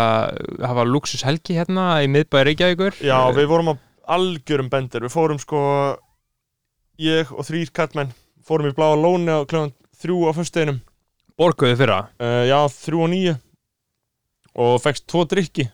[0.66, 2.98] hafa luxus helgi hérna í miðbæri Reykjavíkur.
[3.04, 3.74] Já, við vorum á
[4.16, 5.06] algjörum bendir.
[5.06, 5.62] Við fórum sko
[7.02, 8.14] Ég og þrýr kallmenn
[8.46, 10.78] Fórum í bláa lóni á kljóðan þrjú á föstudeginum.
[11.36, 11.98] Borguðu fyrra?
[12.22, 13.34] Uh, Já, þrjú og níu.
[14.56, 15.66] Og fekst tvo drykki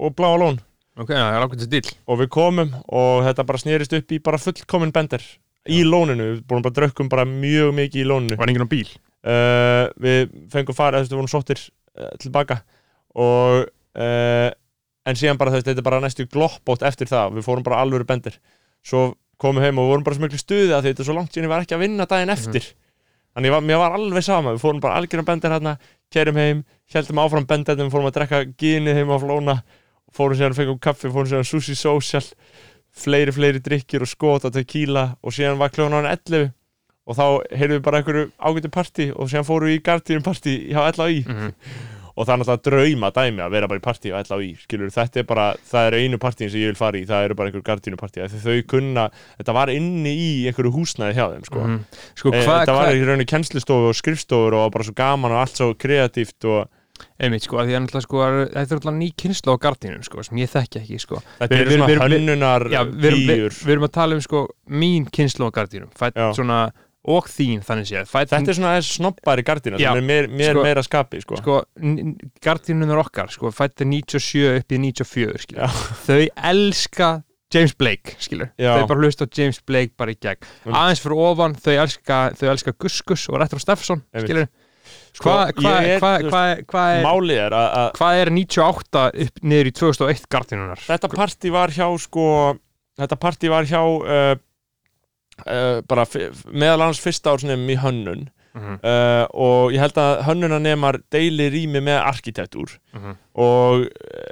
[0.00, 0.60] Og bláa lón.
[0.96, 4.22] Ok, já, ég er ákveðið til Og við komum og þetta bara snerist upp í
[4.22, 5.24] bara fullkomin bendir
[5.72, 8.38] Í lóninu, við búum bara drökkum bara mjög mikið í lóninu.
[8.38, 8.88] Var enginn á bíl?
[9.26, 12.60] Uh, við fengum farið, þessu, við vorum sóttir uh, tilbaka.
[13.18, 14.48] Og uh,
[15.06, 18.38] en síðan bara þetta er bara næstu gloppbót eftir það, við fórum bara alvöru bendir.
[18.86, 21.16] Svo komum við heim og vorum bara svo miklu stuði að því þetta er svo
[21.16, 22.70] langt síðan ég var ekki að vinna daginn eftir.
[23.36, 24.54] Þannig ég var, mér var alveg sama.
[24.54, 25.74] Við fórum bara algjörum bendir hérna,
[26.14, 26.62] kerum heim
[26.94, 29.56] heldum áfram bendirnum, fórum að drekka gínið heim á flóna,
[30.14, 32.24] fórum síðan fengum kaffi, fórum síðan sushi social
[32.96, 36.48] fleiri, fleiri drikkir og skot og tequila og síðan var hann 11
[37.06, 40.56] og þá heyrðum við bara einhverju ágættu partí og síðan fórum við í Guardian partí
[40.72, 41.52] hjá LAI Mhm.
[42.16, 45.20] og það er náttúrulega drauma dæmi að vera bara í partí á LAI skilur, þetta
[45.20, 48.24] er bara, það er einu partíin sem ég vil fara í, það eru bara einhverju
[48.24, 49.04] af því þau kunna,
[49.36, 51.60] þetta var inni í einhverju húsnæði hjá þeim sko.
[51.60, 51.84] Mhm.
[52.16, 55.60] sko, e, þetta var í rauninni kennslustofu og skrifstofur og bara svo gaman og allt
[55.60, 56.70] svo kreatíft og
[57.20, 60.22] einmitt, sko, að því að sko, er- þetta er alltaf ný kynslu á gardínum, sko,
[60.26, 61.20] sem ég þekki ekki, sko.
[61.40, 65.90] Þetta eru svona hönnunar já, við erum, að tala um, sko, mín kynslu á gardínum
[65.96, 66.60] fætt svona,
[67.06, 68.08] og þín, þannig séð.
[68.10, 71.36] Fætt, þetta er svona aðeins snobbari gardina Já, er mér, mér sko- meira skapi sko.
[71.38, 71.60] sko,
[72.42, 75.62] gardínunar okkar sko, fættir 97 upp í 94 skilur.
[75.62, 75.68] Já.
[76.06, 76.20] þau
[76.50, 77.10] elska
[77.54, 81.76] James Blake, þau bara hlusta á James Blake bara í gegn, aðeins fyrir ofan þau
[81.84, 84.26] elska, þau elska Gus Gus og Steffson, Einmitt.
[84.26, 84.48] skilur
[85.16, 89.70] Sko, hvað hva, hva, hva, er málið er að, að hvað er 98 upp niður
[89.70, 92.26] í 2001 gardínunar þetta partí var hjá sko,
[93.00, 94.34] þetta partí var hjá uh,
[95.46, 96.04] uh, bara
[96.52, 98.78] meðal annars fyrsta ársnefum í hönnun Mhm.
[98.88, 103.16] uh, og ég held að hönnunanemar deili rými með arkitektúr Mhm.
[103.36, 103.82] og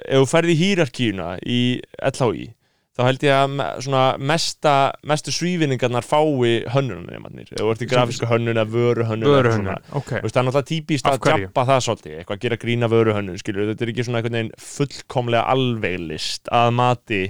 [0.08, 1.58] ef þú ferði í hýrarkíuna í
[2.00, 2.46] LHI
[2.94, 9.06] þá held ég að mesta, mestu svífinningarnar fái þú ert í grafísku hönnun eða vöru
[9.08, 10.12] hönnun Vöruhönnunar, ok.
[10.20, 13.40] Þú veist, það er náttúrulega típist að djappa það svolítið, eitthvað að gera grína vöruhönnun,
[13.42, 17.22] skilur, þetta er ekki svona einhvern veginn fullkomlega alveglist að mati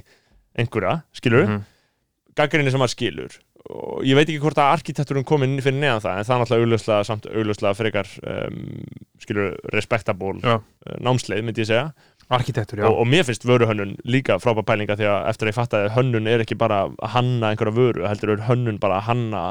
[0.58, 1.64] einhverja, skilur, mm Mhm.
[2.34, 3.34] gaggrinni sem maður skilur.
[3.70, 6.64] Og ég veit ekki hvort að arkitektúrun komin fyrir neðan það, en það er náttúrulega
[6.66, 8.82] augljóslega samt augljóslega frekar, um,
[9.22, 10.34] skilur, respektaból
[11.00, 11.86] námsleið, myndi ég segja,
[12.31, 12.87] arkitektur, já.
[12.89, 15.91] Og, og mér finnst vöruhönnun líka frábæð pælinga því að eftir að ég fatt að
[15.97, 19.45] hönnun er ekki bara að hanna einhverja vöru, heldur er hönnun bara að hanna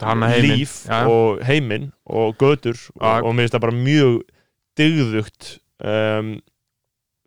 [0.00, 1.00] Hanna heiminn, líf já.
[1.10, 4.20] og heiminn og götur og, og mér finnst það bara mjög
[4.78, 5.48] digðugt
[5.82, 6.28] um,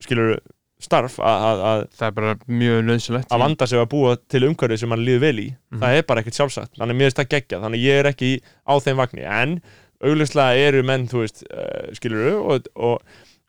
[0.02, 0.38] skilur
[0.82, 4.44] starf að- að að- það er bara mjög nöðsulegt að vanda sig að búa til
[4.48, 5.48] umhverfið sem mann líður vel í.
[5.72, 5.82] Mhm.
[5.84, 8.32] það er bara ekkert sjálfsagt, þannig mér finnst það geggja þannig ég er ekki
[8.66, 9.22] á þeim vagni.
[9.28, 9.62] En
[10.02, 13.02] augljóslega eru menn, þú veist uh, skilur og, og,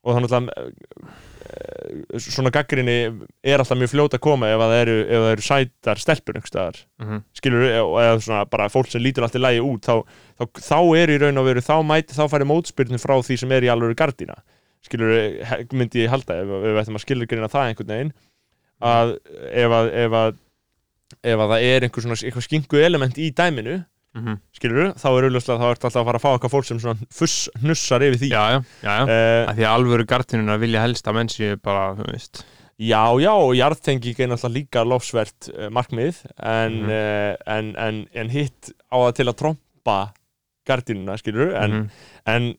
[0.02, 2.94] og þannig að uh, svona gaggrinni
[3.44, 6.40] er alltaf mjög fljót að koma ef að það eru, ef það eru sætar stelpur
[6.48, 7.20] staðar Mhm.
[7.38, 9.94] skilur eða svona bara fólk sem lítur allt í lægi út þá,
[10.38, 13.52] þá, þá er í raun og veru þá mæti þá færi mótspyrnum frá því sem
[13.52, 14.38] er í alveg gardína
[14.82, 15.12] skilur
[15.72, 18.12] myndi ég halda ef, við ættum að skilur greina það einhvern veginn
[18.82, 19.12] að
[19.52, 20.32] ef að ef að,
[21.22, 23.76] ef að það er einhver svona skingu element í dæminu
[24.14, 24.34] Mhm.
[24.52, 27.06] skilur þá er auðvitað þá ertu alltaf að fara að fá eitthvað fólk sem svona
[27.10, 29.06] fuss hnussar yfir því já, já, já, já.
[29.08, 32.42] Eh, Af því að alvöru gardinuna vilja helst að menn séu bara, þú veist
[32.82, 36.90] Já, já, og jarðtenging er náttúrulega líka lofsvert uh, markmið en, Mhm.
[36.90, 39.96] uh, en, en, en hitt á það til að trompa
[40.66, 41.90] gardínuna, skilur en, Mhm.
[42.26, 42.54] en,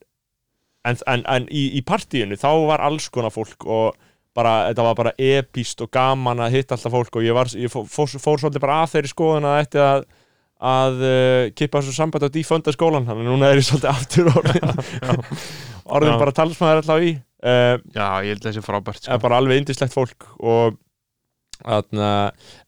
[0.85, 3.95] en, en, en í, í partíinu þá var alls konar fólk og
[4.33, 7.69] bara, þetta var bara epíst og gaman að hitta alltaf fólk og ég, var, ég
[7.69, 10.05] fór, fór, fór svolítið bara að þeirri skoðun að þetta að
[10.63, 14.29] að uh, kippa þessu samband á defunda skólan þannig að núna er ég svolítið aftur
[14.31, 14.69] orðin
[15.97, 16.19] orðin Já.
[16.21, 19.19] bara talsmaður alltaf í uh, Já, ég held að þessi frábært er sko.
[19.25, 20.79] bara alveg indislegt fólk og
[21.63, 22.07] atna,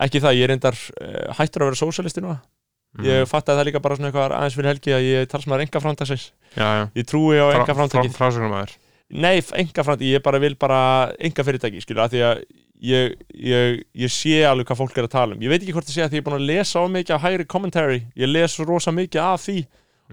[0.03, 2.39] ekki það, ég er reyndar uh, hættur að vera sósalisti núna.
[2.95, 3.07] Mhm.
[3.09, 5.63] ég fatt að það líka bara svona eitthvað aðeins fyrir helgi að ég sem að
[5.65, 6.83] enga framtagsins Já, já.
[6.95, 7.75] Ég trúi á enga
[8.15, 8.75] Frásögnumæður
[9.11, 10.79] nei, enga framtækið, ég bara vil bara
[11.19, 12.39] enga fyrirtæki, skilur, af því að
[12.81, 15.41] ég, ég, ég sé alveg hvað fólk er að tala um.
[15.43, 17.15] Ég veit ekki hvort það sé að því ég er búin að lesa á mikið
[17.15, 19.57] af hægri commentary, ég les rosa mikið af því.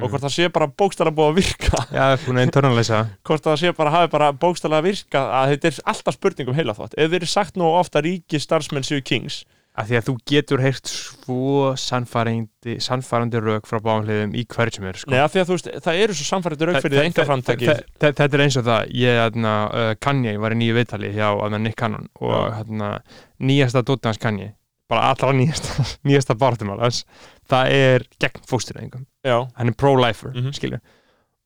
[0.01, 1.81] Og hvort það sé bara bókstæla búið að virka.
[1.93, 2.05] Já,
[3.29, 6.57] hvort það sé bara hafi bara bókstæla að virka að þetta er alltaf spurning um
[6.57, 9.43] heila þátt ef þeir eru sagt nú ofta ríki starfsmenn séu kings
[9.73, 14.85] að því að þú getur heyrt svo sannfærandi, sannfærandi rauk frá báðumhliðum í hverju sem
[14.91, 15.11] er sko.
[15.15, 17.69] Nei, af því að þú veist, það eru svo samfærið rauk fyrir það enga framtæki
[17.71, 21.13] þe- þe- Þetta er eins og það ég, hérna, uh, Kanye var í nýju viðtali
[21.17, 22.91] hjá hérna, Nick Cannon og hérna,
[23.41, 24.51] nýjasta dótið hans Kanye
[24.93, 26.75] bara allra nýjasta, nýjasta barðum
[27.49, 29.07] það er gegn fóstureyðingum
[29.57, 30.53] hann er pro-lifer, Mhm.
[30.53, 30.81] skilju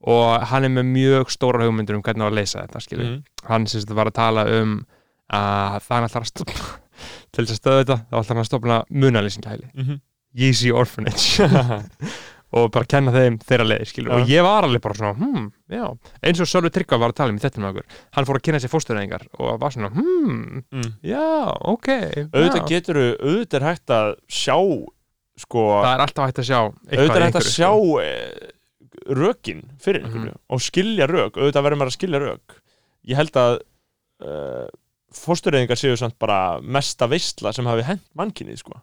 [0.07, 3.23] og hann er með mjög stóra hugmyndur um hvernig á að leysa þetta, skilju mm.
[3.49, 4.75] hann sem þetta var að tala um
[5.33, 6.67] að það er alltaf að stopna
[7.33, 10.01] til þess að stöða þetta, þá ætlar hann að stopna munalýsingahæli, Mm
[10.37, 11.47] Yeezy Orphanage.
[12.57, 14.17] Og bara kenna þeim þeirra leiði, skilur, Já.
[14.23, 15.47] og ég var alveg bara svona, hmm,
[16.23, 18.61] eins og Sölvi Tryggva var að tala um þetta með okkur, hann fór að kynna
[18.63, 20.93] sér fóstureyðingar og var svona, hmm, mm.
[21.11, 21.25] já,
[21.73, 21.89] ok
[22.31, 24.57] Auðvitað getur, auðvitað er hægt að sjá
[25.43, 28.01] sko, það er alltaf hægt að sjá auðvitað er hægt að sjá sko.
[28.07, 28.15] e,
[29.21, 30.41] rökin fyrir einhverju Mhm.
[30.49, 32.61] og skilja rök, auðvitað verður maður að skilja rök.
[33.11, 33.59] Ég held að
[34.23, 34.67] uh,
[35.23, 38.79] fóstureyðingar séu samt bara mesta veistla sem hafi hent mannkynnið sko.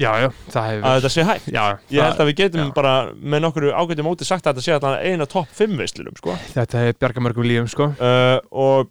[0.00, 1.50] já, já, það hefur að þetta sé hægt.
[1.52, 2.72] Já, Ég held að við getum já.
[2.78, 6.36] bara með nokkru ágættum móti sagt að þetta sé að eina topp 5 veistlunum sko.
[6.54, 7.90] þetta hefur bjarga mörgum lífum, sko.
[8.00, 8.90] Uh, og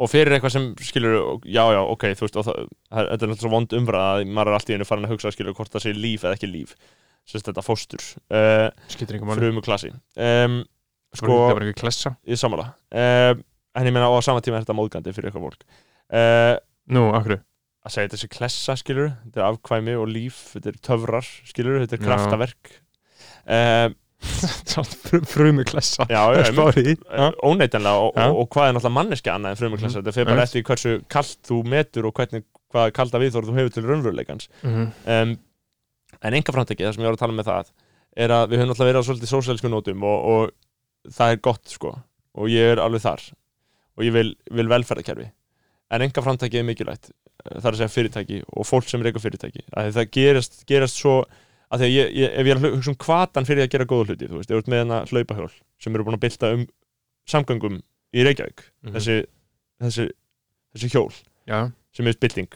[0.00, 3.30] og fyrir eitthvað sem skilur já já ok þú veist og það, það, þetta er
[3.34, 5.74] náttúrulega svo vond umræða að maður er allt í einu farin að hugsa skilur hvort
[5.74, 6.72] það sé líf eða ekki líf.
[7.28, 8.06] Sérst þetta fóstur.
[8.32, 10.54] Uh, skiptir einhver máli, frumu klassi um,
[11.12, 12.14] sko, sko það var einhver klessa.
[12.24, 13.44] í samála um,
[13.76, 15.64] en ég meina á sama tíma er þetta móðgandi fyrir eitthvað fólk.
[16.10, 16.56] Uh,
[16.90, 17.38] nú, akkur
[17.86, 21.78] að segja þetta sé klessa skilur þetta er afkvæmi og líf þetta er töfrar skilur
[21.84, 22.72] þetta er kraftaverk.
[23.48, 23.94] Um,
[25.30, 26.50] frumu klessa já, já.
[26.52, 27.30] Já.
[27.42, 30.04] óneitanlega og, og, og hvað er náttúrulega manneski annað en frumuklassa Mhm.
[30.04, 32.44] þetta fer bara eftir hversu kallt þú metur og hvernig,
[32.74, 34.48] hvað kalda viðþór þú hefur til raunveruleikans.
[34.64, 35.32] Um,
[36.20, 37.72] en enga framtæki, það sem ég var að tala með það
[38.20, 41.70] er að við höfum náttúrulega verið á svolítið sósíalsku nótum og, og það er gott
[41.72, 41.94] sko.
[42.36, 43.24] Og ég er alveg þar
[44.00, 45.28] og ég vil, vil velferðarkerfi.
[45.90, 49.62] En enga framtæki er mikilvægt það er að segja fyrirtæki og fólk sem reyka fyrirtæki.
[49.76, 51.14] Að það gerast, gerast svo
[51.70, 53.86] að því að ég, ég, ef ég er að hugsa um hvatan fyrir að gera
[53.88, 56.64] góða hluti, þú veist, ég ert með hana hlaupahjól sem eru búin að bylta um
[57.30, 57.76] samgöngum
[58.12, 58.94] í Reykjavík, Mhm.
[58.96, 59.16] þessi,
[59.82, 60.06] þessi
[60.74, 61.12] þessi hjól
[61.48, 61.60] já,
[61.96, 62.52] sem er bylting.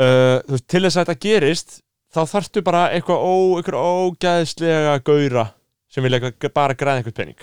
[0.00, 1.72] Uh, þú veist, til þess að þetta gerist
[2.14, 5.46] þá þarftu bara eitthvað ó, eitthvað ógæðslega gaura
[5.90, 7.42] sem vilja bara græða eitthvað pening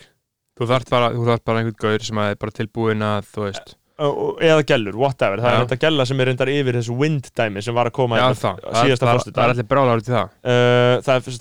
[0.57, 1.11] þú þarf bara,
[1.45, 3.75] bara einhvern gaur sem er bara tilbúin að, þú veist.
[3.97, 5.57] Eða gellur, whatever, það Já.
[5.57, 8.27] er þetta gella sem er reyndar yfir þessu wind dæmi sem var að koma já,
[8.27, 10.35] hérna það, síðasta það, það er allir brálar út í það.
[10.43, 11.31] Uh, það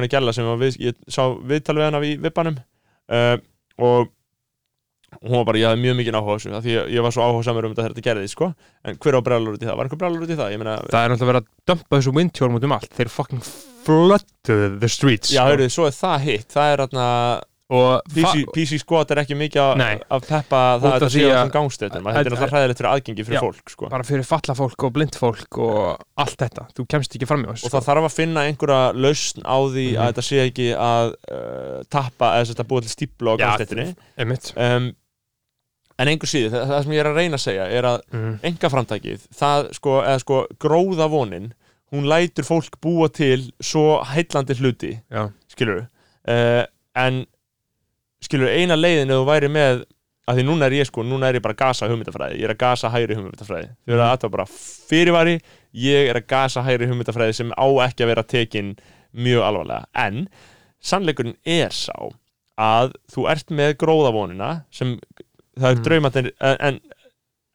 [0.00, 3.36] er í Gjalla sem við, ég sá viðtal við hana í vippanum uh,
[3.86, 4.10] og
[5.20, 7.14] hún var bara, ég hafði mjög mikið áhuga á þessu af því ég, ég var
[7.14, 8.48] svo áhuga samur um þetta þegar þetta gerði sko.
[8.82, 10.56] en hver á brjálar út í það, var einhver brjálar út í það?
[10.62, 12.92] Meina, það er náttúrulega verið að dumpa þessu windhjólm út um allt.
[12.96, 13.44] Þeir fucking
[13.86, 15.48] flooded the streets já, sko.
[15.52, 16.48] heyrðu, svo er það hitt.
[16.56, 16.96] Það er og
[18.12, 19.96] PC, PC squat er ekki mikið Nei.
[20.12, 22.90] að peppa það að þetta því sé á þessum gangstöðum þetta er náttúrulega hræðilegt fyrir
[22.92, 23.42] aðgengi fyrir Já.
[23.46, 23.90] fólk sko.
[23.92, 25.84] bara fyrir falla fólk og blind fólk og
[26.24, 29.56] allt þetta, þú kemst ekki fram í og það þarf að finna einhverja lausn á
[29.62, 30.00] því Mhm.
[30.02, 33.36] að þetta sé ekki að uh, tappa eða þetta búið til stíplu á
[34.18, 34.92] einmitt um,
[36.02, 38.32] en einhver síður, það, það sem ég er að reyna að segja er að mm.
[38.48, 41.50] enga framtækið, það sko, eða sko gróða vonin,
[41.92, 44.92] hún lætur fólk búa til svo heillandi hluti,
[45.52, 46.64] skilur uh,
[46.98, 47.22] en
[48.22, 49.82] skilur eina leiðin ef þú væri með
[50.30, 52.54] að því núna er ég sko, núna er ég bara að gasa hugmyndafræði ég er
[52.54, 55.36] að gasa hægri hugmyndafræði þau eru að þetta bara fyrirvari
[55.82, 58.74] ég er að gasa hægri hugmyndafræði sem á ekki að vera tekin
[59.12, 60.28] mjög alvarlega en
[60.82, 61.96] sannleikurinn er sá
[62.62, 64.94] að þú ert með gróðavonina sem
[65.58, 65.84] það er Mhm.
[65.88, 66.80] draumarnir en,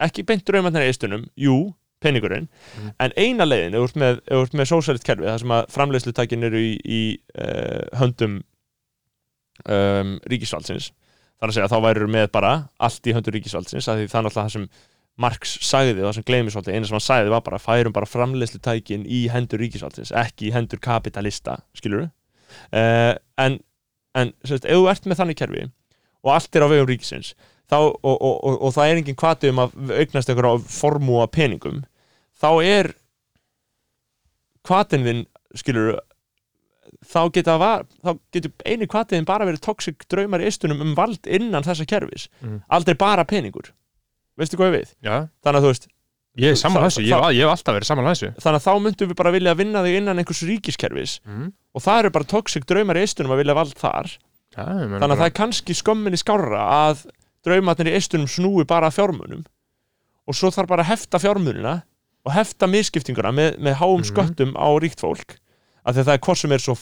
[0.03, 2.47] ekki beint draumarnir í eistunum jú, peningurinn
[2.77, 2.91] Mhm.
[2.99, 6.57] en eina leiðin, ef þú ert með, með sósælist kerfi, það sem að framleiðslutækin eru
[6.57, 8.41] í, í uh, höndum
[9.65, 10.91] um, ríkisvaldsins.
[11.37, 14.69] Þar að segja þá væri með bara allt í höndum ríkisvaldsins að því það sem
[15.17, 19.05] Marx sagði og það sem svolítið, eina sem hann sagði var bara færum bara framleiðslutækin
[19.09, 23.57] í hendur ríkisvaldsins ekki í hendur kapitalista, skilur uh, en,
[24.13, 25.63] en sérst, ef þú ert með þannig kerfi
[26.21, 27.33] og allt er á vegum ríkisins
[27.65, 31.81] þá, og, og, og, og það er engin kvati um að augnast einhverja formúa peningum
[32.37, 32.91] þá er
[34.67, 35.25] kvatin þinn
[35.57, 35.95] skilur
[37.05, 41.27] þá geta var, þá getur eini kvatiðin bara verið toxic draumar í istunum um vald
[41.27, 42.61] innan þessa kerfis Mhm.
[42.69, 43.71] aldrei bara peningur
[44.37, 44.93] veistu hvað við?
[45.03, 45.87] Já, þannig að þú veist,
[46.37, 49.83] ég er hef- alltaf verið saman þessu þannig að þá myndum við bara vilja vinna
[49.83, 51.51] þig innan einhvers ríkiskerfis mm.
[51.75, 54.11] og það eru bara toxic draumar í istunum að vilja vald þar
[54.57, 57.05] meina þannig að það er kannski skömminni skárra að
[57.45, 59.43] draumarnir í eistunum snúi bara að fjármunum
[60.27, 61.75] og svo þarf bara að hefta fjármunina
[62.27, 64.07] og hefta misskiptinguna með, með háum Mhm.
[64.11, 65.37] sköttum á ríkt fólk
[65.87, 66.75] að það er hvort sem er svo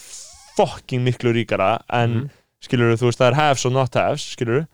[0.55, 2.29] fucking miklu ríkara en Mhm.
[2.65, 4.65] skilur þú veist það er haves og not haves skilur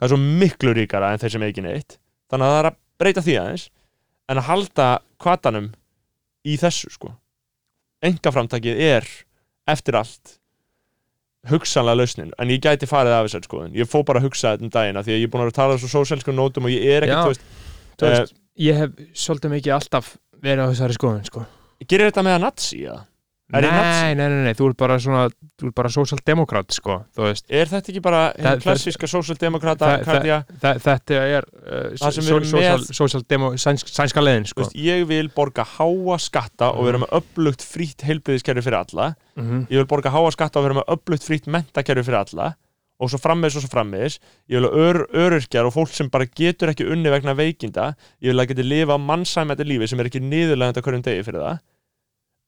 [0.00, 1.98] það er svo miklu ríkara en þeir sem ekki neitt
[2.30, 3.68] þannig að það er að breyta því aðeins
[4.28, 4.88] en að halda
[5.22, 5.68] kvatanum
[6.46, 7.12] í þessu sko
[8.02, 9.06] engaframtakið er
[9.68, 10.38] eftir allt
[11.50, 14.66] hugsanlega lausnin en ég gæti farið af þessar skoðun ég fó bara að hugsa þetta
[14.66, 17.06] um dagina því að ég er búin að tala svo sósælskum nótum og ég er
[17.06, 17.22] ekki, Já.
[17.22, 17.44] þú veist,
[18.02, 21.44] veist, ég hef svolítið mikið alltaf verið á þessari skoðun sko.
[21.86, 22.80] gerir þetta með að nazi?
[22.86, 23.04] Er ég
[23.62, 26.96] nei, nei, nei, nei, þú ert bara svona þú ert bara sósaldemokrat sko,
[27.54, 29.90] Er þetta ekki bara hinn klassíska sósaldemokrata
[30.82, 34.64] þetta er uh, Það sem við erum með- sósaldemo sænsk, sænska leiðin sko.
[34.64, 39.12] Veist, ég vil borga háa skatta og vera með upplugt frýtt heilbyðiskerfi fyrir alla.
[39.70, 42.48] Ég vil borga háa skatta og vera með upplugt frýtt mentakerfi fyrir alla.
[42.98, 44.18] Og svo frammeðis og svo frammeðis
[44.48, 47.90] ég vil að ör, öryrkjar og fólk sem bara getur ekki unni vegna veikinda
[48.24, 51.58] ég vil að geti lifa mannsæmætti lífi sem er ekki niðurlegandi hverjum degi fyrir það.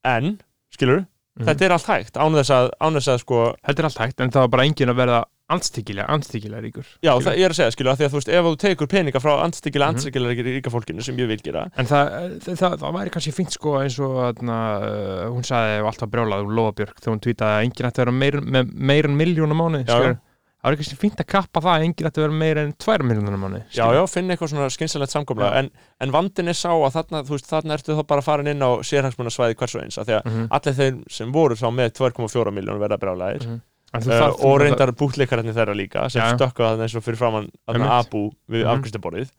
[0.09, 0.31] En,
[0.75, 1.05] skilur,
[1.39, 1.45] Mhm.
[1.47, 4.19] þetta er allt hægt án þess að, án þess að sko Þetta er allt hægt,
[4.21, 7.23] en það var bara engin að verða anstíkilega, anstíkilega ríkur já, Skilur.
[7.25, 9.31] það, er að segja, skilur, að því að þú veist ef þú tekur peninga frá
[9.45, 9.95] andstyggilega, Mhm.
[9.95, 13.51] andstyggilega ríka fólkinu sem ég vil gera En það, það, það, það væri kannski fínt
[13.55, 17.55] sko eins og þarna, uh, hún sagði allt var brjálað um Lofabjörg þegar hún tweetaði
[17.55, 20.19] að enginn ætti að vera meir, með meir en miljón á mánu já.
[20.59, 23.35] Það væri kannski fínt að kappa það að enginn að vera meir en tvær miljónar
[23.35, 25.69] á mánu já, já, finna eitthvað svona skynsalegt samkomla en,
[26.03, 28.69] en vandin er sá að þarna, þú veist, þarna ertu þá bara farin inn á
[28.83, 30.47] sérhagsmunasvæði hvers og eins, af því að mm -hmm.
[30.57, 33.61] allir þeir sem voru þá með 2,4 miljónur verða brjálæðir Mhm.
[33.95, 36.35] uh, og reyndar bútleikararnir þeirra líka sem Já.
[36.35, 37.49] stökka það eins og fyrir framann.
[37.67, 38.83] Abu við Mhm.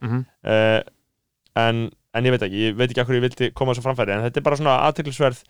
[0.01, 0.25] mm -hmm.
[0.45, 0.83] uh,
[1.57, 4.25] en, en ég veit ekki, ég veit ekki akkur ég vildi koma þessu framfæri en
[4.25, 5.43] þetta er bara svona aðteklisverð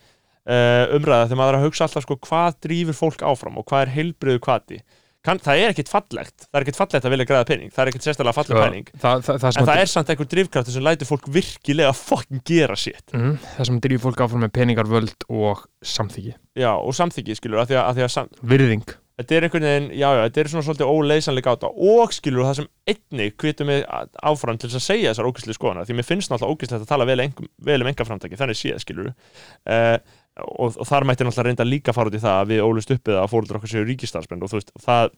[0.51, 3.83] uh, umræða þegar maður er að hugsa alltaf sko hvað drýfur fólk áfram og hvað
[3.87, 4.81] er heilbriðu kvati
[5.27, 6.47] kan, það er ekkit fallegt.
[6.49, 7.75] Það er ekkit fallegt að vilja græða pening.
[7.75, 10.77] Það er ekkit sérstaklega falleg pening það, það, það, en það er samt einhver drifkraftur
[10.77, 14.91] sem lætur fólk virkilega fucking gera sitt mm, það sem drýfur fólk áfram með peningar,
[14.91, 18.97] völd og samþyggi já, og samþykki skilur að því að, að, því að sam, Virðing.
[19.21, 21.69] Þetta er einhvern veginn, já já, þetta er svona svolítið óleysanlega gáta.
[21.93, 23.83] Og skilur það sem einnig kvitum við
[24.25, 27.07] áfram til þess að segja þessar ógæsli skoðana því mér finnst náttúrulega ógæslegt að tala
[27.11, 29.99] vel, engum, vel um enga framtaki, þannig séð skilur uh,
[30.39, 33.19] og, og þar mætti náttúrulega reynda líka fara út í það að við ólust uppið
[33.21, 35.13] að fóröldur okkar séu ríkistarsmenn og þú veist, það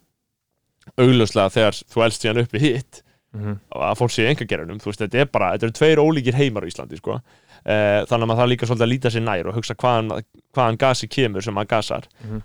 [0.99, 3.03] augljóslega þegar þú elst síðan uppi hitt
[3.33, 6.37] mm að fólk sé enga gerunum, þú veist, þetta er bara þetta eru tveir ólíkir
[6.37, 7.15] heimar á Íslandi, sko.
[7.63, 10.79] Uh, þannig að maður þarf líka svolítið að líta sér nær og hugsa hvaðan, hvaðan
[10.83, 12.09] gasi kemur sem maður gasar.
[12.25, 12.43] Mhm.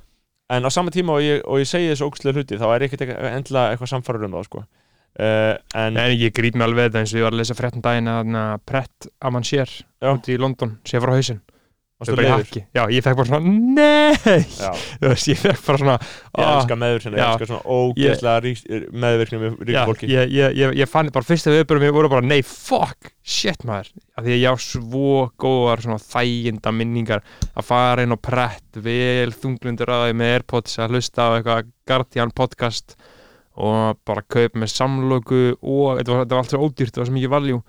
[0.50, 3.02] en á sama tíma og ég, og ég segi þessu ógstlega hluti þá er ekkert
[3.04, 4.64] endilega eitthvað samfærður um það, sko.
[5.20, 7.82] Uh, en En ég grýt mig alveg þetta eins og ég var að lesa fréttum
[7.84, 10.14] daginn að þarna Brett Amansier Já.
[10.14, 11.42] út í London sé frá hausinn
[12.78, 14.44] Já, ég fekk bara svona, nei!
[14.54, 14.70] Já,
[15.02, 17.30] Þú veist, ég fekk bara svona ég ah, elska meður sinna, ég Já.
[17.32, 20.10] elska svona ógeðslega meðvirkni með já, ríkum fólki.
[20.12, 23.66] ég, ég, ég, ég fann bara fyrst að viðbörum ég voru bara, nei, fuck, shit
[23.66, 23.90] maður.
[24.14, 28.82] Af því að ég á svo góðar svona þæginda minningar að fara inn á prett,
[28.86, 32.94] vel þunglindur að því með Airpods að hlusta á eitthvað Guardian podcast
[33.58, 37.34] og bara kaupa með samloku og þetta var, allt svo ódýrt, þetta var svo mikið
[37.34, 37.62] valjú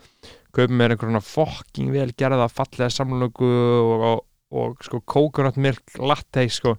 [0.55, 4.25] kaupa með einhverjana fucking vel gerða fallega samloku og, og,
[4.59, 6.77] og sko coconut milk latte sko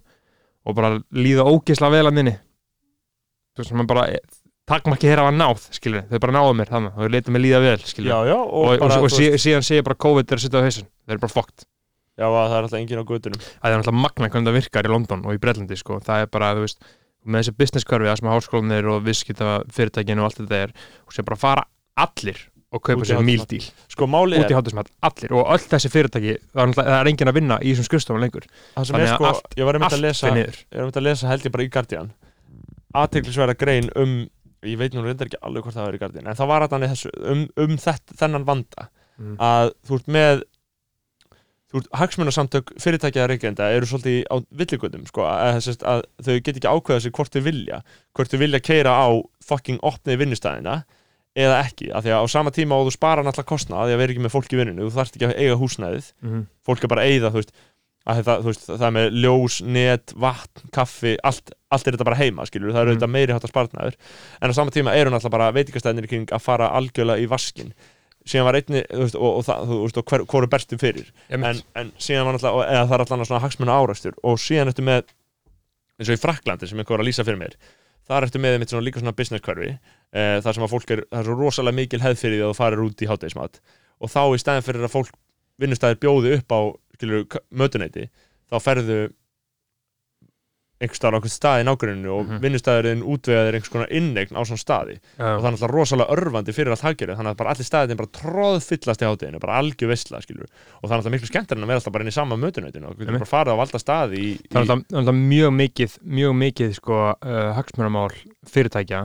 [0.66, 2.36] og bara líða ógeðslega vel að minni.
[3.56, 4.04] Þú veist, maður bara
[4.70, 7.80] takmarki þeirra var náð, skilur þau bara náðu mér þannig, þau leita mig líða vel,
[7.82, 10.66] skilur Já, já, og, og, bara, sí, síðan segja bara COVID er að sitja á
[10.66, 13.42] hausinn, þeir eru bara fokkt já, að það er alltaf engin á götunum.
[13.48, 15.98] Það er náttúrulega magna hvernig það virkar í London og í Bretlandi sko.
[16.04, 16.88] það er bara, þú veist,
[17.24, 20.74] með þessi business curfi það sem að háskólanir og viðskipta fyrirtækinu og allt þetta er,
[21.06, 21.66] og sem bara fara
[22.00, 25.32] allir og kaupa sér míldíl Sko, út í hátusmat, allir.
[25.34, 28.46] Og öll þessi fyrirtæki, það er, enginn að vinna í þessum skrifstofum lengur,
[28.76, 29.78] þannig að sko allt- ég var
[30.70, 32.12] er einmitt að lesa held ég bara í Guardian.
[32.94, 34.14] Aðteglisverða grein um
[34.66, 36.94] ég veit nú reyndar ekki alveg hvort það var í Guardian en það var þannig
[36.94, 38.88] þessu um, um þett, þennan vanda.
[39.20, 39.36] Mhm.
[39.36, 40.42] að þú ert með
[41.70, 46.56] þú ert hagsmunasamtök fyrirtækja reykjenda eru svolítið á villigöndum sko, að, að, að þau get
[46.56, 47.82] ekki ákveða sig hvort þau vilja.
[48.16, 49.08] Hvort þau vilja keira á
[49.44, 50.80] fucking opnið vinnustæðina
[51.36, 53.94] eða ekki, af því að á sama tíma og þú spara náttúrulega kostnað að því
[53.94, 56.12] að vera ekki með fólk í vinnunni þú þarft ekki að eiga húsnæðið.
[56.22, 56.46] Mhm.
[56.66, 57.52] fólk er bara að eyða, þú veist,
[58.10, 62.04] að það, þú veist það er með ljós, net, vatn, kaffi allt, allt er þetta
[62.08, 62.98] bara heima, skilur það eru Mhm.
[62.98, 63.94] þetta meiri hátta spartnaður
[64.42, 67.72] en á sama tíma eru náttúrulega bara veitingastæðinir í kring að fara algjörlega í vaskin
[68.26, 71.06] síðan var einni, veist, og, og, það, þú veist, og hver, hvor er bestum fyrir
[71.30, 71.44] en,
[71.76, 72.98] en síðan var náttúrulega, eða það
[78.08, 81.04] þar ertu með einmitt svona líka svona business hverfi e, þar sem að fólk er,
[81.10, 83.60] það er svo rosalega mikil hefð fyrir því að þú farir út í hátægismat
[84.00, 85.18] og þá í stæðin fyrir að fólk
[85.60, 86.60] vinnustæðir bjóði upp á
[86.96, 88.08] skilur, mötuneyti
[88.50, 89.00] þá ferðu
[90.80, 92.38] einhver staðar á einhvern stað í nágruninu og Mhm.
[92.44, 95.36] vinnustæðurinn útvegaðir einhvers konar innegn á svona staði Já.
[95.36, 98.12] og það er náttúrulega rosalega örfandi fyrir allt haggerið þannig að bara allir staðin bara
[98.20, 101.70] tróðfyllast í hátteginu bara algjör veistla skilur og það er náttúrulega miklu skemmtir en að
[101.72, 103.24] vera alltaf bara inn í sama mötunöytinu og getur Einmitt.
[103.28, 106.74] bara farið á valda staði í, í, það er alltaf, alltaf mjög mikið mjög mikið
[106.80, 108.10] sko uh, hagsmunamál
[108.48, 109.02] fyrirtækja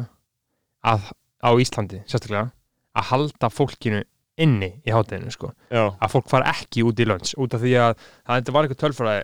[0.85, 1.11] að,
[1.43, 2.51] á Íslandi sérstaklega
[2.95, 4.03] að halda fólkinu
[4.37, 5.49] inni í hátæðinu sko.
[5.71, 7.93] Já, að fólk fara ekki út í lönns út af því að
[8.27, 9.21] það var eitthvað tölfræði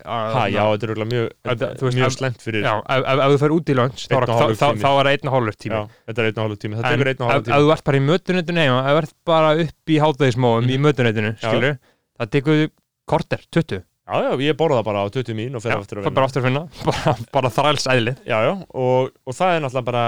[0.55, 1.28] já, þetta er mjög,
[1.97, 4.82] mjög slemt fyrir já ef, ef, ef þú fer út í lönns þá, hálfur er
[4.82, 5.82] það einn og hálfur tími.
[6.07, 6.80] Þetta er einn og hálf tími.
[6.80, 10.64] En ef, þú ert bara í mötuneytinu heima ef þú ert bara upp í hátæðismóum
[10.72, 10.86] í Mhm.
[10.88, 11.43] mötuneytinu Já.
[11.49, 11.78] skilur
[12.22, 12.64] það tekur
[13.12, 16.07] korter, 20 já, já, ég borða bara á 20 mín og fer Já, aftur að
[16.07, 19.62] er bara aftur að finna bara, bara þræls eðli já, já, og, og það er
[19.66, 20.03] náttúrulega bara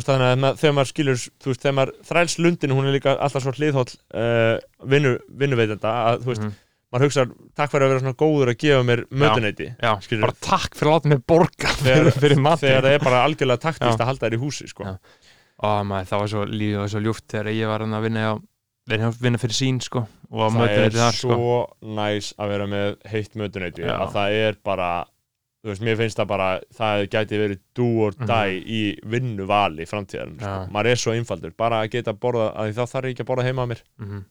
[0.00, 3.16] veist þannig að þegar maður skilur þú veist, þegar maður þræls lundin hún er líka
[3.18, 6.54] alltaf svo hliðhóll uh, vinnu, vinnuveitenda að þú veist, Mhm.
[6.92, 7.26] maður hugsa
[7.56, 10.26] takk fyrir að vera svona góður að gefa mér mötuneyti Já, Skilurðu?
[10.26, 13.22] bara takk fyrir að láta mig borga þegar, fyrir, fyrir matinn þegar það er bara
[13.26, 14.02] algjörlega taktist Já.
[14.04, 14.84] að halda þér í húsi sko.
[14.84, 14.96] Já.
[15.62, 18.34] Ó, maður, það var svo lífið var svo ljúft þegar ég var að vinna, á,
[19.22, 21.92] vinna, fyrir sín sko, og að það möta er þetta þar svo sko.
[22.00, 23.92] næs að vera með heitt mötuneyti Já.
[24.02, 24.88] að það er bara
[25.62, 28.26] þú veist, mér finnst það bara, það gæti verið do or Mhm.
[28.26, 30.44] die í vinnuvali framtíðar, sko.
[30.46, 30.68] Já.
[30.72, 33.44] maður er svo einfaldur bara að geta borða, að þá þarf ég ekki að borða
[33.50, 33.82] heima á mér.
[34.00, 34.24] Mm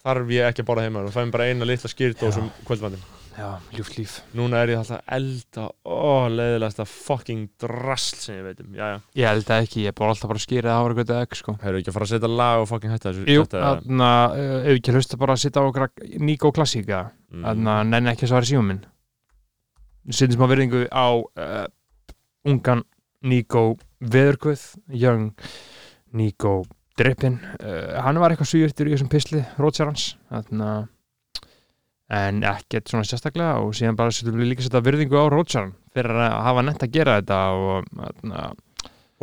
[0.00, 1.08] þarf ég ekki að borða heima á mér?
[1.10, 3.02] Og fæum bara eina litla skýrt og sem kvöldvandum
[3.40, 4.14] Já, ljúft líf.
[4.34, 8.86] Núna er ég alltaf að elda ó, leiðilegasta fucking drasl sem ég veit um, já,
[8.90, 11.36] já, Ég held það ekki, ég bór alltaf bara að skýra það ára gott egg
[11.38, 11.52] sko.
[11.62, 14.66] hefur ekki að fara að setja lag og fucking hætta þessu Jú, þannig að uh,
[14.66, 15.86] ef ekki hlusta bara að sitta á okkur
[16.20, 17.00] Níko klassíka
[17.30, 18.82] mm, þannig að nenni ekki að svara síma minn
[20.08, 21.66] Sittum smá verðingu á uh,
[22.48, 22.84] ungan
[23.20, 24.62] Níko Veðurkvöð
[24.96, 25.34] Young
[26.16, 26.62] Níko
[26.98, 27.36] Drippin.
[27.60, 30.14] Uh, hann var eitthvað svíurtur í þessum pisli Rótsjarans
[32.10, 36.16] en ekkert svona sérstaklega og síðan bara setjum við líka setja virðingu á Rótsjaran fyrir
[36.16, 38.44] að hafa nett að gera þetta og þarna,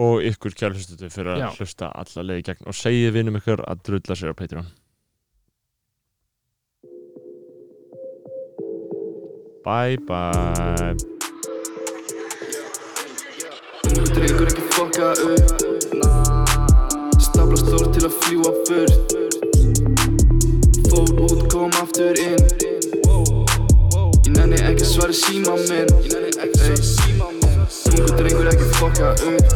[0.08, 1.50] og ykkur kjær hlustuðu fyrir að Já.
[1.58, 2.68] hlusta alla leið í gegn.
[2.70, 4.70] Og segið vinum ykkur að drulla sér á Patreon
[9.68, 10.96] Bye bye.
[13.84, 15.48] Ungu drengur ekki fokka upp.
[17.26, 19.12] Stapla stór til að fljúa burt
[20.88, 22.48] Fór út, kom aftur inn.
[24.24, 25.92] Ég nenni ekki að svara í síma minn.
[27.92, 29.48] Ungu drengur ekki fokka upp.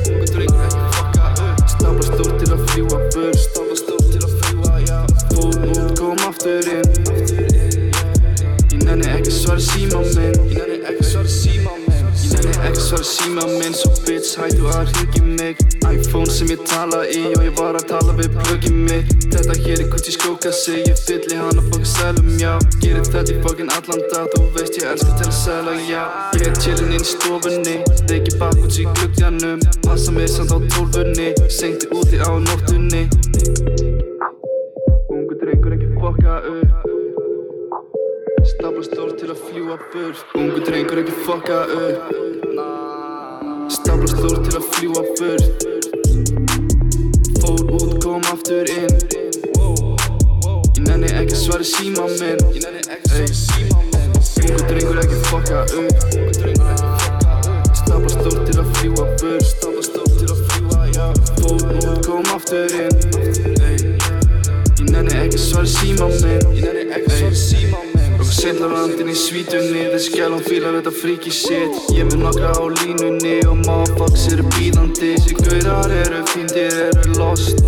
[1.72, 3.39] Stapla stór til að fljúa burt
[5.32, 7.01] Fór út, kom aftur inn
[8.96, 13.08] nenni ekki svara síma minn Ég nenni ekki svara síma minn Ég nenni ekki svara
[13.08, 15.62] síma minn Svo bitch hættu að hringi mig
[15.92, 19.84] iPhone sem ég tala í og ég var að tala við plugin mig Þetta hér
[19.86, 22.52] er Gucci skókassi Ég fylli hann að fokka sælum, já
[22.84, 26.04] Gerir þetta í fokkin allan dag Þú veist ég elskar til að sæla, já
[26.42, 27.80] Ég er chillin inn í stofunni
[28.12, 34.01] Reiki bak út í glugganum Passa mig samt á tólfunni Sengti úti á nóttunni
[39.72, 42.04] fljúa burt Ungu drengur ekki fokka upp.
[43.72, 45.64] Stapla stór til að fljúa burt.
[47.40, 48.96] Fór út, kom aftur inn.
[50.76, 52.42] Ég nenni ekki í síma minn.
[53.16, 53.28] Ey.
[54.42, 55.98] Ungu drengur ekki fokka upp.
[57.72, 59.56] Stapla stór til að fljúa burt.
[61.40, 62.96] Fór út, kom aftur inn.
[64.82, 65.42] Ég nenni ekki í
[65.78, 67.91] síma minn
[68.32, 72.64] Sendlar andin í svítunni Þessi gæl hún fílar þetta fríki sitt Ég með nokkra á
[72.80, 75.12] línunni Og motherfucks eru bíðandi.
[75.18, 77.60] Þessi gaurar eru fíndir, eru lost.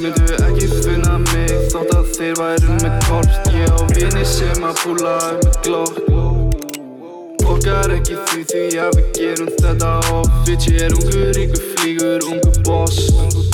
[0.00, 4.82] Myndu ekki finna mig Þótt að þeir væru með kort Ég á vini sem að
[4.84, 6.02] púla upp með glokk
[7.40, 10.36] Borgar ekki því því að við gerum þetta off.
[10.46, 13.49] Bitch ég er ungur, ríkur flýgur, ungur boss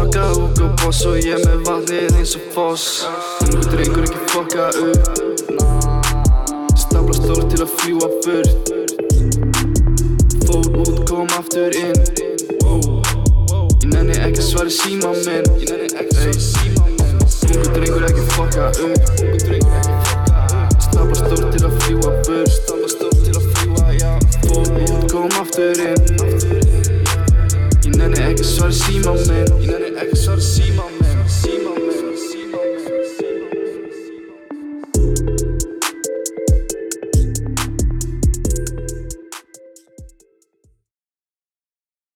[0.00, 2.84] Rocka Hugo Boss og ég með vatnið eins og foss.
[3.44, 5.04] Ungu drengur ekki fokka upp.
[6.80, 8.70] Stapla stór til að fljúa burt.
[10.46, 12.00] Fór út, kom aftur inn.
[13.82, 15.44] Ég nenni ekki að svara í síma minn.
[15.68, 15.84] Minn
[17.50, 19.04] Ungu drengur ekki fokka upp.
[20.88, 22.72] Stapla stór til að fljúa burt.
[24.48, 26.59] Fór út, kom aftur inn
[28.00, 30.89] Ég nenni ekki að svara í síma minn Ég nenni